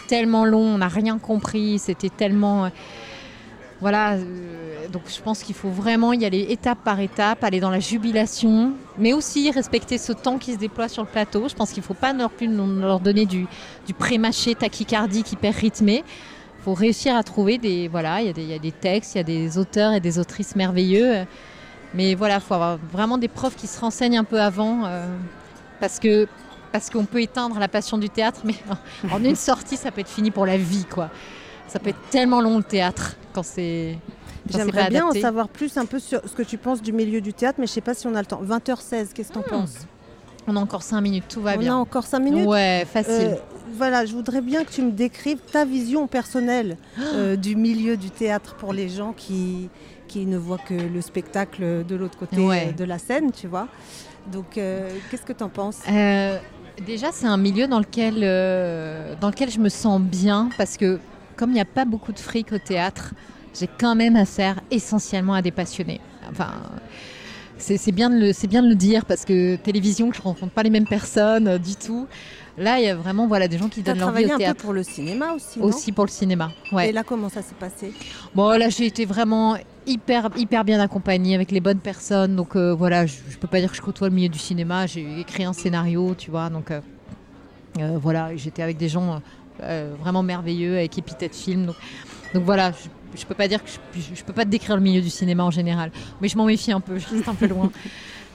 tellement 0.09 0.45
long, 0.45 0.75
on 0.75 0.79
n'a 0.79 0.89
rien 0.89 1.19
compris, 1.19 1.79
c'était 1.79 2.11
tellement. 2.11 2.71
Voilà, 3.85 4.15
euh, 4.15 4.89
donc 4.91 5.03
je 5.15 5.21
pense 5.21 5.43
qu'il 5.43 5.55
faut 5.55 5.69
vraiment 5.69 6.15
y 6.15 6.25
aller 6.25 6.47
étape 6.49 6.79
par 6.83 7.01
étape, 7.01 7.45
aller 7.45 7.61
dans 7.61 7.69
la 7.69 7.81
jubilation, 7.81 8.73
mais 8.97 9.13
aussi 9.13 9.51
respecter 9.51 9.99
ce 9.99 10.15
temps 10.15 10.39
qui 10.39 10.55
se 10.55 10.57
déploie 10.57 10.89
sur 10.89 11.03
le 11.03 11.09
plateau. 11.11 11.51
Je 11.51 11.55
pense 11.55 11.71
qu'il 11.71 11.83
ne 11.83 11.87
faut 11.87 11.93
pas 11.93 12.15
non 12.15 12.31
plus 12.35 12.47
leur 12.47 12.99
donner 12.99 13.27
du, 13.27 13.47
du 13.87 13.93
pré-mâché 13.93 14.55
tachycardique 14.55 15.33
hyper 15.33 15.55
rythmé. 15.55 16.03
Il 16.61 16.65
faut 16.65 16.73
réussir 16.73 17.15
à 17.15 17.23
trouver 17.23 17.59
des. 17.59 17.89
Voilà, 17.89 18.23
il 18.23 18.49
y, 18.49 18.55
a 18.55 18.59
des 18.59 18.73
textes, 18.73 19.17
il 19.17 19.19
y 19.19 19.21
a 19.21 19.25
des 19.25 19.59
auteurs 19.59 19.93
et 19.93 20.01
des 20.01 20.19
autrices 20.19 20.57
merveilleux. 20.57 21.27
Mais 21.93 22.15
voilà, 22.15 22.37
il 22.37 22.41
faut 22.41 22.55
avoir 22.55 22.79
vraiment 22.91 23.19
des 23.19 23.29
profs 23.29 23.55
qui 23.55 23.67
se 23.67 23.79
renseignent 23.79 24.17
un 24.17 24.25
peu 24.25 24.41
avant, 24.41 24.87
euh, 24.87 25.07
parce 25.79 25.99
que 25.99 26.27
parce 26.73 26.89
qu'on 26.89 27.05
peut 27.05 27.21
éteindre 27.21 27.59
la 27.59 27.69
passion 27.69 27.99
du 27.99 28.09
théâtre, 28.09 28.41
mais 28.45 28.55
en 29.13 29.23
une 29.23 29.37
sortie, 29.37 29.77
ça 29.77 29.91
peut 29.91 30.01
être 30.01 30.09
fini 30.09 30.31
pour 30.31 30.47
la 30.47 30.57
vie, 30.57 30.87
quoi. 30.87 31.11
Ça 31.69 31.79
peut 31.79 31.91
être 31.91 32.11
tellement 32.11 32.41
long 32.41 32.59
le 32.59 32.65
théâtre 32.65 33.17
quand 33.33 33.43
c'est. 33.43 33.99
J'aimerais 34.51 34.91
bien 34.91 35.07
en 35.07 35.13
savoir 35.13 35.49
plus 35.49 35.77
un 35.79 35.87
peu 35.87 35.99
sur 35.99 36.21
ce 36.29 36.35
que 36.35 36.43
tu 36.43 36.59
penses 36.59 36.83
du 36.83 36.93
milieu 36.93 37.21
du 37.21 37.33
théâtre, 37.33 37.59
mais 37.59 37.67
je 37.67 37.73
ne 37.73 37.75
sais 37.75 37.81
pas 37.81 37.95
si 37.95 38.07
on 38.07 38.15
a 38.15 38.21
le 38.21 38.27
temps. 38.27 38.43
20h16, 38.43 39.13
qu'est-ce 39.15 39.29
que 39.29 39.33
tu 39.33 39.39
en 39.39 39.41
hmm. 39.41 39.61
penses? 39.61 39.87
On 40.47 40.57
a 40.57 40.61
encore 40.61 40.83
5 40.83 41.01
minutes, 41.01 41.25
tout 41.29 41.41
va 41.41 41.57
bien. 41.57 41.75
On 41.75 41.79
a 41.79 41.81
encore 41.81 42.05
5 42.05 42.21
minutes? 42.21 42.47
Ouais, 42.47 42.87
facile. 42.91 43.15
Euh, 43.15 43.37
voilà, 43.77 44.05
je 44.05 44.13
voudrais 44.13 44.43
bien 44.43 44.65
que 44.65 44.71
tu 44.71 44.83
me 44.83 44.91
décrives 44.91 45.39
ta 45.39 45.65
vision 45.65 46.07
personnelle 46.07 46.77
euh, 47.01 47.37
du 47.37 47.57
milieu 47.57 47.97
du 47.97 48.11
théâtre 48.11 48.55
pour 48.57 48.73
les 48.75 48.89
gens 48.89 49.15
qui, 49.17 49.71
qui 50.07 50.27
ne 50.27 50.37
voient 50.37 50.59
que 50.59 50.75
le 50.75 51.01
spectacle 51.01 51.85
de 51.87 51.97
l'autre 51.97 52.19
côté 52.19 52.37
euh, 52.39 52.73
de 52.73 52.85
la 52.85 52.99
scène, 52.99 53.33
tu 53.33 53.47
vois. 53.47 53.69
Donc, 54.31 54.53
qu'est-ce 54.55 55.25
que 55.25 55.33
tu 55.33 55.43
en 55.43 55.49
penses 55.49 55.81
Déjà, 56.85 57.13
c'est 57.13 57.27
un 57.27 57.37
milieu 57.37 57.67
dans 57.67 57.79
lequel, 57.79 58.21
dans 59.21 59.29
lequel 59.29 59.51
je 59.51 59.61
me 59.61 59.69
sens 59.69 60.01
bien 60.01 60.51
parce 60.59 60.77
que 60.77 60.99
comme 61.37 61.51
il 61.51 61.55
n'y 61.55 61.61
a 61.61 61.67
pas 61.67 61.85
beaucoup 61.85 62.13
de 62.13 62.19
fric 62.19 62.53
au 62.53 62.59
théâtre, 62.59 63.15
j'ai 63.59 63.69
quand 63.69 63.95
même 63.95 64.17
affaire 64.17 64.61
essentiellement 64.71 65.35
à 65.35 65.43
des 65.43 65.51
passionnés. 65.51 66.01
Enfin, 66.31 66.51
c'est 67.59 67.93
bien, 67.93 68.11
de 68.11 68.17
le, 68.17 68.47
bien 68.47 68.63
de 68.63 68.69
le 68.69 68.75
dire 68.75 69.05
parce 69.05 69.25
que 69.25 69.57
télévision, 69.57 70.13
je 70.13 70.19
ne 70.19 70.25
rencontre 70.25 70.53
pas 70.53 70.63
les 70.63 70.71
mêmes 70.71 70.87
personnes 70.87 71.49
euh, 71.49 71.59
du 71.59 71.77
tout. 71.77 72.07
Là, 72.57 72.79
il 72.79 72.85
y 72.85 72.89
a 72.89 72.95
vraiment 72.95 73.27
voilà, 73.27 73.49
des 73.49 73.59
gens 73.59 73.69
qui 73.69 73.83
donnent 73.83 73.99
leur 73.99 74.13
vie 74.13 74.27
au 74.27 74.37
théâtre. 74.37 74.45
un 74.51 74.55
peu 74.55 74.63
pour 74.63 74.73
le 74.73 74.83
cinéma 74.83 75.33
aussi, 75.33 75.59
Aussi 75.61 75.91
pour 75.91 76.05
le 76.05 76.11
cinéma, 76.11 76.53
ouais. 76.73 76.91
Et 76.91 76.93
là, 76.93 77.03
comment 77.03 77.29
ça 77.29 77.43
s'est 77.43 77.57
passé? 77.59 77.93
Bon, 78.35 78.51
là, 78.51 78.69
j'ai 78.69 78.87
été 78.87 79.05
vraiment 79.05 79.57
hyper, 79.87 80.31
hyper 80.37 80.65
bien 80.65 80.79
accompagnée 80.79 81.35
avec 81.35 81.51
les 81.51 81.61
bonnes 81.61 81.81
personnes. 81.81 82.37
Donc 82.37 82.55
euh, 82.55 82.73
voilà, 82.73 83.07
je 83.07 83.15
ne 83.15 83.37
peux 83.41 83.49
pas 83.49 83.61
dire 83.61 83.71
que 83.71 83.77
je 83.77 83.83
côtoie 83.83 84.09
le 84.09 84.15
milieu 84.15 84.29
du 84.29 84.39
cinéma. 84.39 84.87
J'ai 84.87 85.21
écrit 85.21 85.45
un 85.45 85.53
scénario, 85.53 86.15
tu 86.17 86.31
vois. 86.31 86.49
Donc 86.49 86.71
euh, 86.71 86.81
voilà, 88.01 88.37
j'étais 88.37 88.63
avec 88.63 88.77
des 88.77 88.89
gens 88.89 89.21
vraiment 89.61 90.23
merveilleux 90.23 90.77
avec 90.77 90.99
épithète 90.99 91.35
film. 91.35 91.67
Donc, 91.67 91.77
donc 92.35 92.45
voilà, 92.45 92.73
je, 92.73 93.21
je, 93.21 93.25
peux 93.25 93.35
pas 93.35 93.49
dire 93.49 93.63
que 93.63 93.71
je, 93.71 94.01
je, 94.15 94.25
peux 94.25 94.33
pas 94.33 94.45
te 94.45 94.51
décrire 94.51 94.77
le 94.77 94.83
milieu 94.83 95.01
du 95.01 95.11
cinéma 95.11 95.45
en 95.45 95.51
général, 95.51 95.93
mais 96.21 96.29
je 96.29 96.37
m'en 96.37 96.47
méfie 96.47 96.73
un 96.73 96.81
peu, 96.81 96.99
je 96.99 97.09
reste 97.09 97.29
un 97.29 97.35
peu 97.35 97.47
loin. 97.47 97.71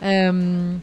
Euh, 0.02 0.76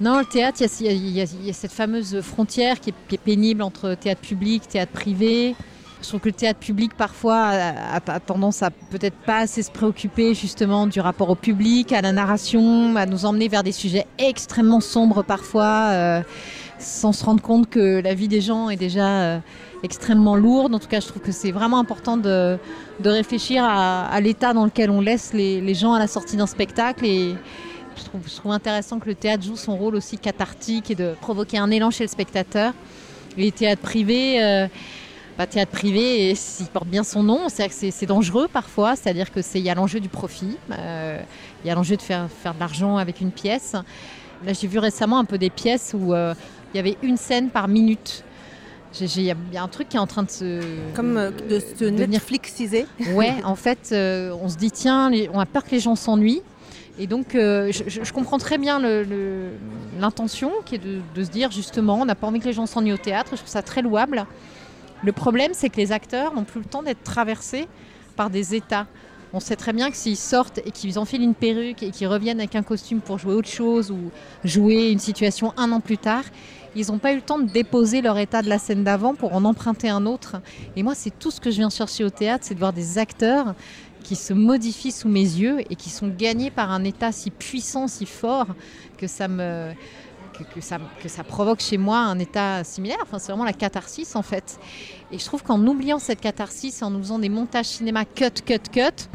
non, 0.00 0.18
le 0.18 0.24
théâtre, 0.24 0.62
il 0.80 0.86
y, 0.86 1.20
y, 1.20 1.50
a 1.50 1.52
cette 1.52 1.72
fameuse 1.72 2.20
frontière 2.22 2.80
qui 2.80 2.90
est, 2.90 2.94
qui 3.06 3.16
est, 3.16 3.18
pénible 3.18 3.62
entre 3.62 3.94
théâtre 3.94 4.22
public, 4.22 4.66
théâtre 4.66 4.92
privé. 4.92 5.54
Je 6.00 6.08
trouve 6.08 6.20
que 6.20 6.28
le 6.28 6.34
théâtre 6.34 6.58
public, 6.58 6.94
parfois, 6.94 7.36
a, 7.36 7.96
a, 7.96 8.20
tendance 8.20 8.62
à 8.62 8.70
peut-être 8.70 9.16
pas 9.26 9.40
assez 9.40 9.62
se 9.62 9.70
préoccuper 9.70 10.34
justement 10.34 10.86
du 10.86 11.00
rapport 11.00 11.30
au 11.30 11.34
public, 11.34 11.92
à 11.92 12.00
la 12.00 12.12
narration, 12.12 12.96
à 12.96 13.06
nous 13.06 13.24
emmener 13.24 13.48
vers 13.48 13.62
des 13.62 13.72
sujets 13.72 14.06
extrêmement 14.18 14.80
sombres 14.80 15.22
parfois, 15.22 15.90
euh, 15.90 16.22
sans 16.78 17.12
se 17.12 17.24
rendre 17.24 17.42
compte 17.42 17.70
que 17.70 18.00
la 18.00 18.14
vie 18.14 18.28
des 18.28 18.40
gens 18.40 18.70
est 18.70 18.76
déjà 18.76 19.40
extrêmement 19.82 20.36
lourde. 20.36 20.74
En 20.74 20.78
tout 20.78 20.88
cas, 20.88 21.00
je 21.00 21.08
trouve 21.08 21.22
que 21.22 21.32
c'est 21.32 21.52
vraiment 21.52 21.78
important 21.78 22.16
de, 22.16 22.58
de 23.00 23.10
réfléchir 23.10 23.64
à, 23.64 24.20
l'état 24.20 24.52
dans 24.52 24.64
lequel 24.64 24.90
on 24.90 25.00
laisse 25.00 25.32
les, 25.32 25.60
les 25.60 25.74
gens 25.74 25.92
à 25.92 25.98
la 25.98 26.06
sortie 26.06 26.36
d'un 26.36 26.46
spectacle. 26.46 27.04
Et 27.04 27.34
je 27.96 28.04
trouve, 28.04 28.52
intéressant 28.52 28.98
que 28.98 29.08
le 29.08 29.14
théâtre 29.14 29.44
joue 29.44 29.56
son 29.56 29.76
rôle 29.76 29.96
aussi 29.96 30.18
cathartique 30.18 30.90
et 30.90 30.94
de 30.94 31.14
provoquer 31.20 31.58
un 31.58 31.70
élan 31.70 31.90
chez 31.90 32.04
le 32.04 32.08
spectateur. 32.08 32.72
Les 33.36 33.50
théâtres 33.50 33.82
privés. 33.82 34.42
Euh, 34.42 34.66
bah, 35.38 35.46
théâtre 35.46 35.72
privé, 35.72 36.34
s'il 36.34 36.66
porte 36.66 36.88
bien 36.88 37.02
son 37.02 37.22
nom, 37.22 37.46
c'est 37.48 38.06
dangereux 38.06 38.48
parfois, 38.52 38.96
c'est-à-dire 38.96 39.32
qu'il 39.32 39.62
y 39.62 39.70
a 39.70 39.74
l'enjeu 39.74 39.98
du 39.98 40.10
profit, 40.10 40.58
euh, 40.70 41.18
il 41.64 41.68
y 41.68 41.70
a 41.70 41.74
l'enjeu 41.74 41.96
de 41.96 42.02
faire, 42.02 42.28
faire 42.42 42.52
de 42.52 42.60
l'argent 42.60 42.98
avec 42.98 43.22
une 43.22 43.30
pièce. 43.30 43.72
Là, 44.44 44.52
j'ai 44.52 44.66
vu 44.66 44.78
récemment 44.78 45.18
un 45.18 45.24
peu 45.24 45.38
des 45.38 45.48
pièces 45.48 45.94
où 45.98 46.12
euh, 46.12 46.34
il 46.72 46.76
y 46.76 46.80
avait 46.80 46.98
une 47.02 47.16
scène 47.16 47.48
par 47.48 47.66
minute. 47.66 48.24
Il 49.00 49.22
y, 49.22 49.30
a 49.30 49.62
un 49.62 49.68
truc 49.68 49.88
qui 49.88 49.96
est 49.96 50.00
en 50.00 50.06
train 50.06 50.22
de 50.22 50.30
se. 50.30 50.60
Comme 50.94 51.16
euh, 51.16 51.30
de 51.30 51.60
se 51.60 51.84
Netflixiser. 51.84 52.86
Ouais, 53.14 53.34
en 53.44 53.54
fait, 53.56 53.90
euh, 53.92 54.36
on 54.40 54.48
se 54.48 54.56
dit, 54.56 54.70
tiens, 54.70 55.10
on 55.32 55.38
a 55.40 55.46
peur 55.46 55.64
que 55.64 55.70
les 55.70 55.80
gens 55.80 55.96
s'ennuient. 55.96 56.42
Et 56.98 57.06
donc, 57.06 57.34
euh, 57.34 57.72
je, 57.72 58.12
comprends 58.12 58.36
très 58.36 58.58
bien 58.58 58.78
le- 58.78 59.02
le- 59.02 59.52
l'intention 59.98 60.52
qui 60.66 60.74
est 60.74 60.78
de, 60.78 61.00
de 61.14 61.24
se 61.24 61.30
dire 61.30 61.50
justement, 61.50 62.00
on 62.02 62.04
n'a 62.04 62.14
pas 62.14 62.26
envie 62.26 62.38
que 62.38 62.44
les 62.44 62.52
gens 62.52 62.66
s'ennuient 62.66 62.92
au 62.92 62.98
théâtre. 62.98 63.30
Je 63.32 63.36
trouve 63.38 63.48
ça 63.48 63.62
très 63.62 63.80
louable. 63.80 64.26
Le 65.02 65.12
problème, 65.12 65.52
c'est 65.54 65.70
que 65.70 65.78
les 65.78 65.90
acteurs 65.90 66.34
n'ont 66.34 66.44
plus 66.44 66.60
le 66.60 66.66
temps 66.66 66.82
d'être 66.82 67.02
traversés 67.02 67.66
par 68.14 68.28
des 68.28 68.54
états. 68.54 68.86
On 69.32 69.40
sait 69.40 69.56
très 69.56 69.72
bien 69.72 69.90
que 69.90 69.96
s'ils 69.96 70.18
sortent 70.18 70.58
et 70.58 70.70
qu'ils 70.70 70.98
enfilent 70.98 71.22
une 71.22 71.34
perruque 71.34 71.82
et 71.82 71.90
qu'ils 71.90 72.06
reviennent 72.06 72.38
avec 72.38 72.54
un 72.54 72.62
costume 72.62 73.00
pour 73.00 73.18
jouer 73.18 73.32
autre 73.32 73.48
chose 73.48 73.90
ou 73.90 74.10
jouer 74.44 74.90
une 74.90 74.98
situation 74.98 75.54
un 75.56 75.72
an 75.72 75.80
plus 75.80 75.96
tard, 75.96 76.24
ils 76.74 76.86
n'ont 76.88 76.98
pas 76.98 77.12
eu 77.12 77.16
le 77.16 77.22
temps 77.22 77.38
de 77.38 77.48
déposer 77.48 78.00
leur 78.00 78.18
état 78.18 78.42
de 78.42 78.48
la 78.48 78.58
scène 78.58 78.84
d'avant 78.84 79.14
pour 79.14 79.34
en 79.34 79.44
emprunter 79.44 79.88
un 79.88 80.06
autre. 80.06 80.36
Et 80.76 80.82
moi, 80.82 80.94
c'est 80.94 81.16
tout 81.18 81.30
ce 81.30 81.40
que 81.40 81.50
je 81.50 81.56
viens 81.56 81.70
chercher 81.70 82.04
au 82.04 82.10
théâtre, 82.10 82.44
c'est 82.46 82.54
de 82.54 82.58
voir 82.58 82.72
des 82.72 82.98
acteurs 82.98 83.54
qui 84.02 84.16
se 84.16 84.32
modifient 84.32 84.92
sous 84.92 85.08
mes 85.08 85.20
yeux 85.20 85.60
et 85.70 85.76
qui 85.76 85.90
sont 85.90 86.08
gagnés 86.08 86.50
par 86.50 86.72
un 86.72 86.84
état 86.84 87.12
si 87.12 87.30
puissant, 87.30 87.88
si 87.88 88.06
fort, 88.06 88.48
que 88.98 89.06
ça 89.06 89.28
me... 89.28 89.72
Que, 90.54 90.62
ça, 90.62 90.78
que 91.00 91.08
ça 91.08 91.22
provoque 91.22 91.60
chez 91.60 91.76
moi 91.76 91.98
un 91.98 92.18
état 92.18 92.64
similaire. 92.64 92.96
Enfin, 93.02 93.20
c'est 93.20 93.30
vraiment 93.30 93.44
la 93.44 93.52
catharsis 93.52 94.16
en 94.16 94.22
fait. 94.22 94.58
Et 95.12 95.18
je 95.18 95.24
trouve 95.24 95.44
qu'en 95.44 95.64
oubliant 95.66 96.00
cette 96.00 96.20
catharsis 96.20 96.82
en 96.82 96.90
nous 96.90 96.98
faisant 96.98 97.18
des 97.20 97.28
montages 97.28 97.66
cinéma 97.66 98.04
cut, 98.06 98.42
cut, 98.44 98.58
cut, 98.72 99.08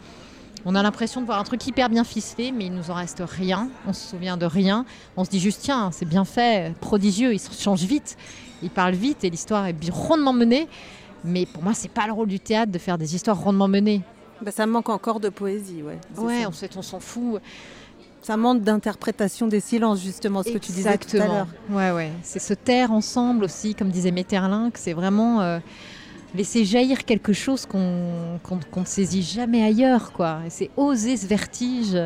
on 0.65 0.75
a 0.75 0.83
l'impression 0.83 1.21
de 1.21 1.25
voir 1.25 1.39
un 1.39 1.43
truc 1.43 1.65
hyper 1.65 1.89
bien 1.89 2.03
ficelé, 2.03 2.51
mais 2.51 2.65
il 2.65 2.73
nous 2.73 2.91
en 2.91 2.95
reste 2.95 3.23
rien. 3.25 3.69
On 3.87 3.93
se 3.93 4.09
souvient 4.09 4.37
de 4.37 4.45
rien. 4.45 4.85
On 5.15 5.23
se 5.23 5.29
dit 5.29 5.39
juste, 5.39 5.61
tiens, 5.61 5.91
c'est 5.91 6.05
bien 6.05 6.25
fait, 6.25 6.73
prodigieux, 6.79 7.33
il 7.33 7.39
se 7.39 7.51
change 7.61 7.83
vite, 7.83 8.17
il 8.61 8.69
parle 8.69 8.93
vite 8.93 9.23
et 9.23 9.29
l'histoire 9.29 9.65
est 9.67 9.73
bien 9.73 9.93
rondement 9.93 10.33
menée. 10.33 10.67
Mais 11.23 11.45
pour 11.45 11.63
moi, 11.63 11.73
c'est 11.73 11.91
pas 11.91 12.07
le 12.07 12.13
rôle 12.13 12.27
du 12.27 12.39
théâtre 12.39 12.71
de 12.71 12.77
faire 12.77 12.97
des 12.97 13.15
histoires 13.15 13.39
rondement 13.39 13.67
menées. 13.67 14.01
Bah, 14.41 14.51
ça 14.51 14.65
manque 14.65 14.89
encore 14.89 15.19
de 15.19 15.29
poésie, 15.29 15.81
ouais. 15.81 15.97
Ouais, 16.17 16.43
ça. 16.43 16.47
en 16.47 16.51
fait, 16.51 16.77
on 16.77 16.81
s'en 16.81 16.99
fout. 16.99 17.41
Ça 18.21 18.37
manque 18.37 18.61
d'interprétation 18.61 19.47
des 19.47 19.59
silences, 19.59 20.01
justement, 20.01 20.43
ce 20.43 20.49
que 20.49 20.57
tu 20.57 20.71
disais 20.71 20.97
tout 20.97 21.17
à 21.17 21.27
l'heure. 21.27 21.47
Ouais, 21.69 21.91
ouais. 21.91 22.11
C'est 22.23 22.39
se 22.39 22.53
taire 22.53 22.91
ensemble 22.91 23.45
aussi, 23.45 23.73
comme 23.73 23.89
disait 23.89 24.11
Metterlin, 24.11 24.69
que 24.69 24.79
c'est 24.79 24.93
vraiment 24.93 25.41
euh, 25.41 25.59
laisser 26.35 26.65
jaillir 26.65 27.05
quelque 27.05 27.33
chose 27.33 27.65
qu'on 27.65 27.79
ne 27.79 28.85
saisit 28.85 29.23
jamais 29.23 29.63
ailleurs, 29.63 30.11
quoi. 30.11 30.41
C'est 30.49 30.69
oser 30.77 31.17
ce 31.17 31.25
vertige, 31.25 31.97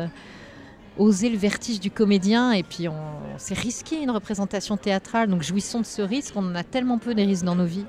oser 0.98 1.28
le 1.28 1.36
vertige 1.36 1.80
du 1.80 1.90
comédien, 1.90 2.52
et 2.52 2.62
puis 2.62 2.88
on, 2.88 2.96
c'est 3.38 3.58
risqué 3.58 4.02
une 4.02 4.10
représentation 4.10 4.76
théâtrale, 4.76 5.28
donc 5.28 5.42
jouissons 5.42 5.80
de 5.80 5.86
ce 5.86 6.02
risque. 6.02 6.34
On 6.36 6.46
en 6.46 6.54
a 6.54 6.62
tellement 6.64 6.98
peu 6.98 7.14
des 7.14 7.24
risques 7.24 7.44
dans 7.44 7.56
nos 7.56 7.66
vies. 7.66 7.86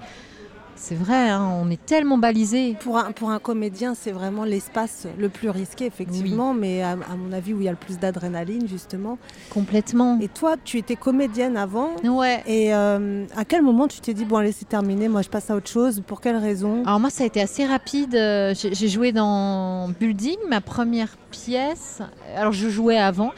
C'est 0.85 0.95
vrai, 0.95 1.29
hein, 1.29 1.49
on 1.61 1.71
est 1.71 1.85
tellement 1.85 2.17
balisé. 2.17 2.75
Pour 2.81 2.97
un, 2.97 3.13
pour 3.13 3.29
un 3.31 3.39
comédien, 3.39 3.95
c'est 3.95 4.11
vraiment 4.11 4.43
l'espace 4.43 5.07
le 5.17 5.29
plus 5.29 5.49
risqué, 5.49 5.85
effectivement, 5.85 6.53
mais 6.53 6.83
à, 6.83 6.91
à 6.91 7.15
mon 7.15 7.31
avis, 7.31 7.53
où 7.53 7.61
il 7.61 7.63
y 7.63 7.67
a 7.69 7.71
le 7.71 7.77
plus 7.77 7.99
d'adrénaline, 7.99 8.67
justement. 8.67 9.17
Complètement. 9.49 10.19
Et 10.19 10.27
toi, 10.27 10.55
tu 10.61 10.77
étais 10.77 10.97
comédienne 10.97 11.55
avant. 11.55 11.91
Ouais. 12.03 12.43
Et 12.47 12.75
euh, 12.75 13.23
à 13.33 13.45
quel 13.45 13.61
moment 13.61 13.87
tu 13.87 14.01
t'es 14.01 14.13
dit, 14.13 14.25
bon, 14.25 14.35
allez, 14.35 14.51
c'est 14.51 14.67
terminé, 14.67 15.07
moi 15.07 15.21
je 15.21 15.29
passe 15.29 15.49
à 15.49 15.55
autre 15.55 15.69
chose? 15.69 16.03
Pour 16.05 16.19
quelle 16.19 16.35
raison? 16.35 16.83
Alors 16.85 16.99
moi, 16.99 17.09
ça 17.09 17.23
a 17.23 17.27
été 17.27 17.39
assez 17.39 17.65
rapide. 17.65 18.15
Euh, 18.15 18.53
j'ai 18.53 18.89
joué 18.89 19.13
dans 19.13 19.87
Building, 19.87 20.35
ma 20.49 20.59
première 20.59 21.15
pièce. 21.31 22.01
Alors 22.35 22.51
je 22.51 22.67
jouais 22.67 22.97
avant. 22.97 23.31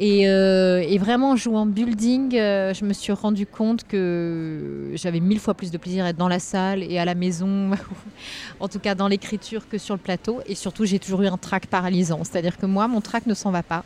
Et, 0.00 0.28
euh, 0.28 0.78
et 0.86 0.96
vraiment, 0.98 1.30
en 1.32 1.36
jouant 1.36 1.66
Building, 1.66 2.36
euh, 2.36 2.72
je 2.72 2.84
me 2.84 2.92
suis 2.92 3.12
rendu 3.12 3.46
compte 3.46 3.82
que 3.84 4.92
j'avais 4.94 5.18
mille 5.18 5.40
fois 5.40 5.54
plus 5.54 5.72
de 5.72 5.78
plaisir 5.78 6.04
à 6.04 6.10
être 6.10 6.16
dans 6.16 6.28
la 6.28 6.38
salle 6.38 6.84
et 6.84 6.98
à 7.00 7.04
la 7.04 7.16
maison, 7.16 7.70
en 8.60 8.68
tout 8.68 8.78
cas 8.78 8.94
dans 8.94 9.08
l'écriture, 9.08 9.68
que 9.68 9.76
sur 9.76 9.94
le 9.96 10.00
plateau. 10.00 10.38
Et 10.46 10.54
surtout, 10.54 10.84
j'ai 10.84 11.00
toujours 11.00 11.22
eu 11.22 11.26
un 11.26 11.36
trac 11.36 11.66
paralysant. 11.66 12.20
C'est-à-dire 12.22 12.56
que 12.58 12.66
moi, 12.66 12.86
mon 12.86 13.00
trac 13.00 13.26
ne 13.26 13.34
s'en 13.34 13.50
va 13.50 13.64
pas, 13.64 13.82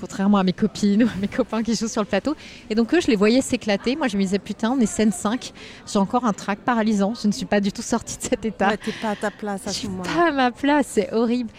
contrairement 0.00 0.38
à 0.38 0.44
mes 0.44 0.52
copines 0.52 1.02
ou 1.02 1.08
à 1.08 1.16
mes 1.20 1.26
copains 1.28 1.64
qui 1.64 1.74
jouent 1.74 1.88
sur 1.88 2.02
le 2.02 2.06
plateau. 2.08 2.36
Et 2.70 2.76
donc 2.76 2.94
eux, 2.94 3.00
je 3.00 3.08
les 3.08 3.16
voyais 3.16 3.40
s'éclater. 3.40 3.96
Moi, 3.96 4.06
je 4.06 4.16
me 4.16 4.22
disais, 4.22 4.38
putain, 4.38 4.70
on 4.70 4.78
est 4.80 4.86
scène 4.86 5.10
5, 5.10 5.52
j'ai 5.92 5.98
encore 5.98 6.24
un 6.26 6.32
trac 6.32 6.60
paralysant. 6.60 7.14
Je 7.20 7.26
ne 7.26 7.32
suis 7.32 7.46
pas 7.46 7.60
du 7.60 7.72
tout 7.72 7.82
sortie 7.82 8.18
de 8.18 8.22
cet 8.22 8.44
état. 8.44 8.68
Ouais, 8.68 8.76
T'es 8.76 8.92
pas 9.02 9.10
à 9.10 9.16
ta 9.16 9.32
place 9.32 9.66
à 9.66 9.70
Je 9.70 9.74
ce 9.74 9.80
suis 9.80 9.88
moment-là. 9.88 10.10
pas 10.14 10.28
à 10.28 10.32
ma 10.32 10.50
place, 10.52 10.86
c'est 10.90 11.12
horrible. 11.12 11.50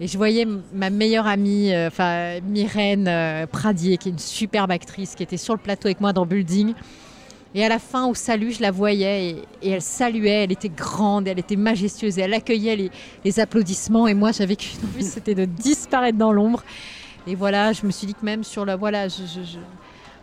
Et 0.00 0.06
je 0.06 0.16
voyais 0.16 0.46
ma 0.72 0.90
meilleure 0.90 1.26
amie, 1.26 1.72
euh, 1.72 1.88
enfin 1.88 2.40
Myrène 2.40 3.08
euh, 3.08 3.46
Pradier, 3.46 3.96
qui 3.96 4.08
est 4.08 4.12
une 4.12 4.18
superbe 4.18 4.70
actrice, 4.70 5.16
qui 5.16 5.24
était 5.24 5.36
sur 5.36 5.54
le 5.54 5.60
plateau 5.60 5.88
avec 5.88 6.00
moi 6.00 6.12
dans 6.12 6.24
Building. 6.24 6.74
Et 7.54 7.64
à 7.64 7.68
la 7.68 7.80
fin, 7.80 8.06
au 8.06 8.14
salut, 8.14 8.52
je 8.52 8.62
la 8.62 8.70
voyais 8.70 9.44
et, 9.62 9.70
elle 9.70 9.82
saluait, 9.82 10.44
elle 10.44 10.52
était 10.52 10.68
grande, 10.68 11.26
elle 11.26 11.38
était 11.38 11.56
majestueuse 11.56 12.18
et 12.18 12.22
elle 12.22 12.34
accueillait 12.34 12.90
les, 13.24 13.40
applaudissements. 13.40 14.06
Et 14.06 14.14
moi, 14.14 14.30
j'avais 14.30 14.54
qu'une 14.54 14.78
envie, 14.84 15.04
c'était 15.04 15.34
de 15.34 15.46
disparaître 15.46 16.18
dans 16.18 16.32
l'ombre. 16.32 16.62
Et 17.26 17.34
voilà, 17.34 17.72
je 17.72 17.84
me 17.84 17.90
suis 17.90 18.06
dit 18.06 18.14
que 18.14 18.24
même 18.24 18.44
sur 18.44 18.64
la. 18.64 18.76
Voilà, 18.76 19.08
je- 19.08 19.58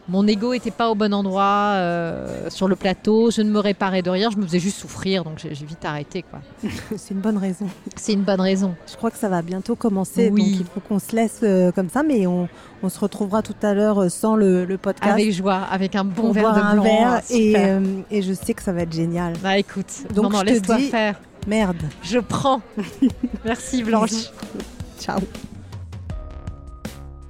mon 0.08 0.28
ego 0.28 0.54
était 0.54 0.72
pas 0.72 0.89
au 0.89 0.96
bon 0.96 1.13
endroit 1.13 1.74
euh, 1.76 2.50
sur 2.50 2.68
le 2.68 2.76
plateau, 2.76 3.32
je 3.32 3.41
ne 3.41 3.50
me 3.50 3.60
réparais 3.60 4.02
de 4.02 4.10
rien, 4.10 4.30
je 4.30 4.38
me 4.38 4.44
faisais 4.46 4.60
juste 4.60 4.78
souffrir, 4.78 5.24
donc 5.24 5.39
j'ai 5.39 5.50
vite 5.65 5.84
arrêté. 5.84 6.24
quoi. 6.24 6.39
C'est 6.98 7.13
une 7.13 7.22
bonne 7.22 7.38
raison. 7.38 7.68
C'est 7.96 8.13
une 8.13 8.22
bonne 8.24 8.41
raison. 8.41 8.76
Je 8.89 8.96
crois 8.96 9.10
que 9.12 9.18
ça 9.18 9.30
va 9.30 9.41
bientôt 9.41 9.76
commencer, 9.76 10.30
Oui. 10.32 10.52
donc 10.52 10.60
il 10.62 10.65
faut 10.74 10.80
qu'on 10.80 11.00
se 11.00 11.15
laisse 11.15 11.39
euh, 11.44 11.72
comme 11.72 11.89
ça, 11.89 12.04
mais 12.04 12.28
on, 12.28 12.48
on 12.84 12.89
se 12.89 13.00
retrouvera 13.00 13.41
tout 13.41 13.56
à 13.63 13.74
l'heure 13.74 14.04
euh, 14.04 14.10
sans 14.10 14.36
le, 14.36 14.65
le 14.65 14.78
podcast. 14.78 15.12
Avec 15.13 15.32
joie, 15.34 15.56
avec 15.72 15.96
un 15.96 16.04
bon 16.06 16.32
verre 16.32 16.54
de 16.54 16.60
un 16.60 16.74
blanc. 16.74 16.84
verre, 16.84 17.13
ah, 17.15 17.22
et, 17.32 17.54
euh, 17.58 17.80
et 18.12 18.22
je 18.22 18.34
sais 18.34 18.54
que 18.54 18.62
ça 18.62 18.74
va 18.74 18.82
être 18.82 18.94
génial. 18.94 19.34
Bah 19.41 19.58
écoute, 19.58 19.86
Donc, 20.13 20.32
non, 20.32 20.41
laisse-toi 20.41 20.78
faire. 20.80 21.20
Merde. 21.48 21.78
Je 22.04 22.20
prends. 22.20 22.62
Merci 23.46 23.84
Blanche. 23.84 24.32
Ciao. 25.00 25.20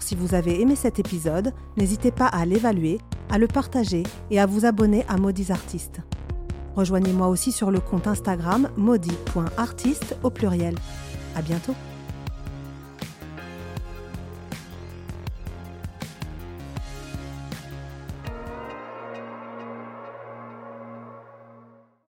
Si 0.05 0.13
vous 0.13 0.35
avez 0.35 0.61
aimé 0.61 0.75
cet 0.75 0.99
épisode, 0.99 1.51
n'hésitez 1.77 2.11
pas 2.11 2.27
à 2.27 2.45
l'évaluer, 2.45 2.99
à 3.31 3.39
le 3.39 3.47
partager 3.47 4.03
et 4.29 4.39
à 4.39 4.45
vous 4.45 4.67
abonner 4.67 5.03
à 5.09 5.17
Maudits 5.17 5.51
Artistes. 5.51 5.99
Rejoignez-moi 6.75 7.27
aussi 7.27 7.51
sur 7.51 7.71
le 7.71 7.79
compte 7.79 8.05
Instagram 8.05 8.69
maudit.artiste 8.77 10.15
au 10.21 10.29
pluriel. 10.29 10.75
À 11.35 11.41
bientôt. 11.41 11.73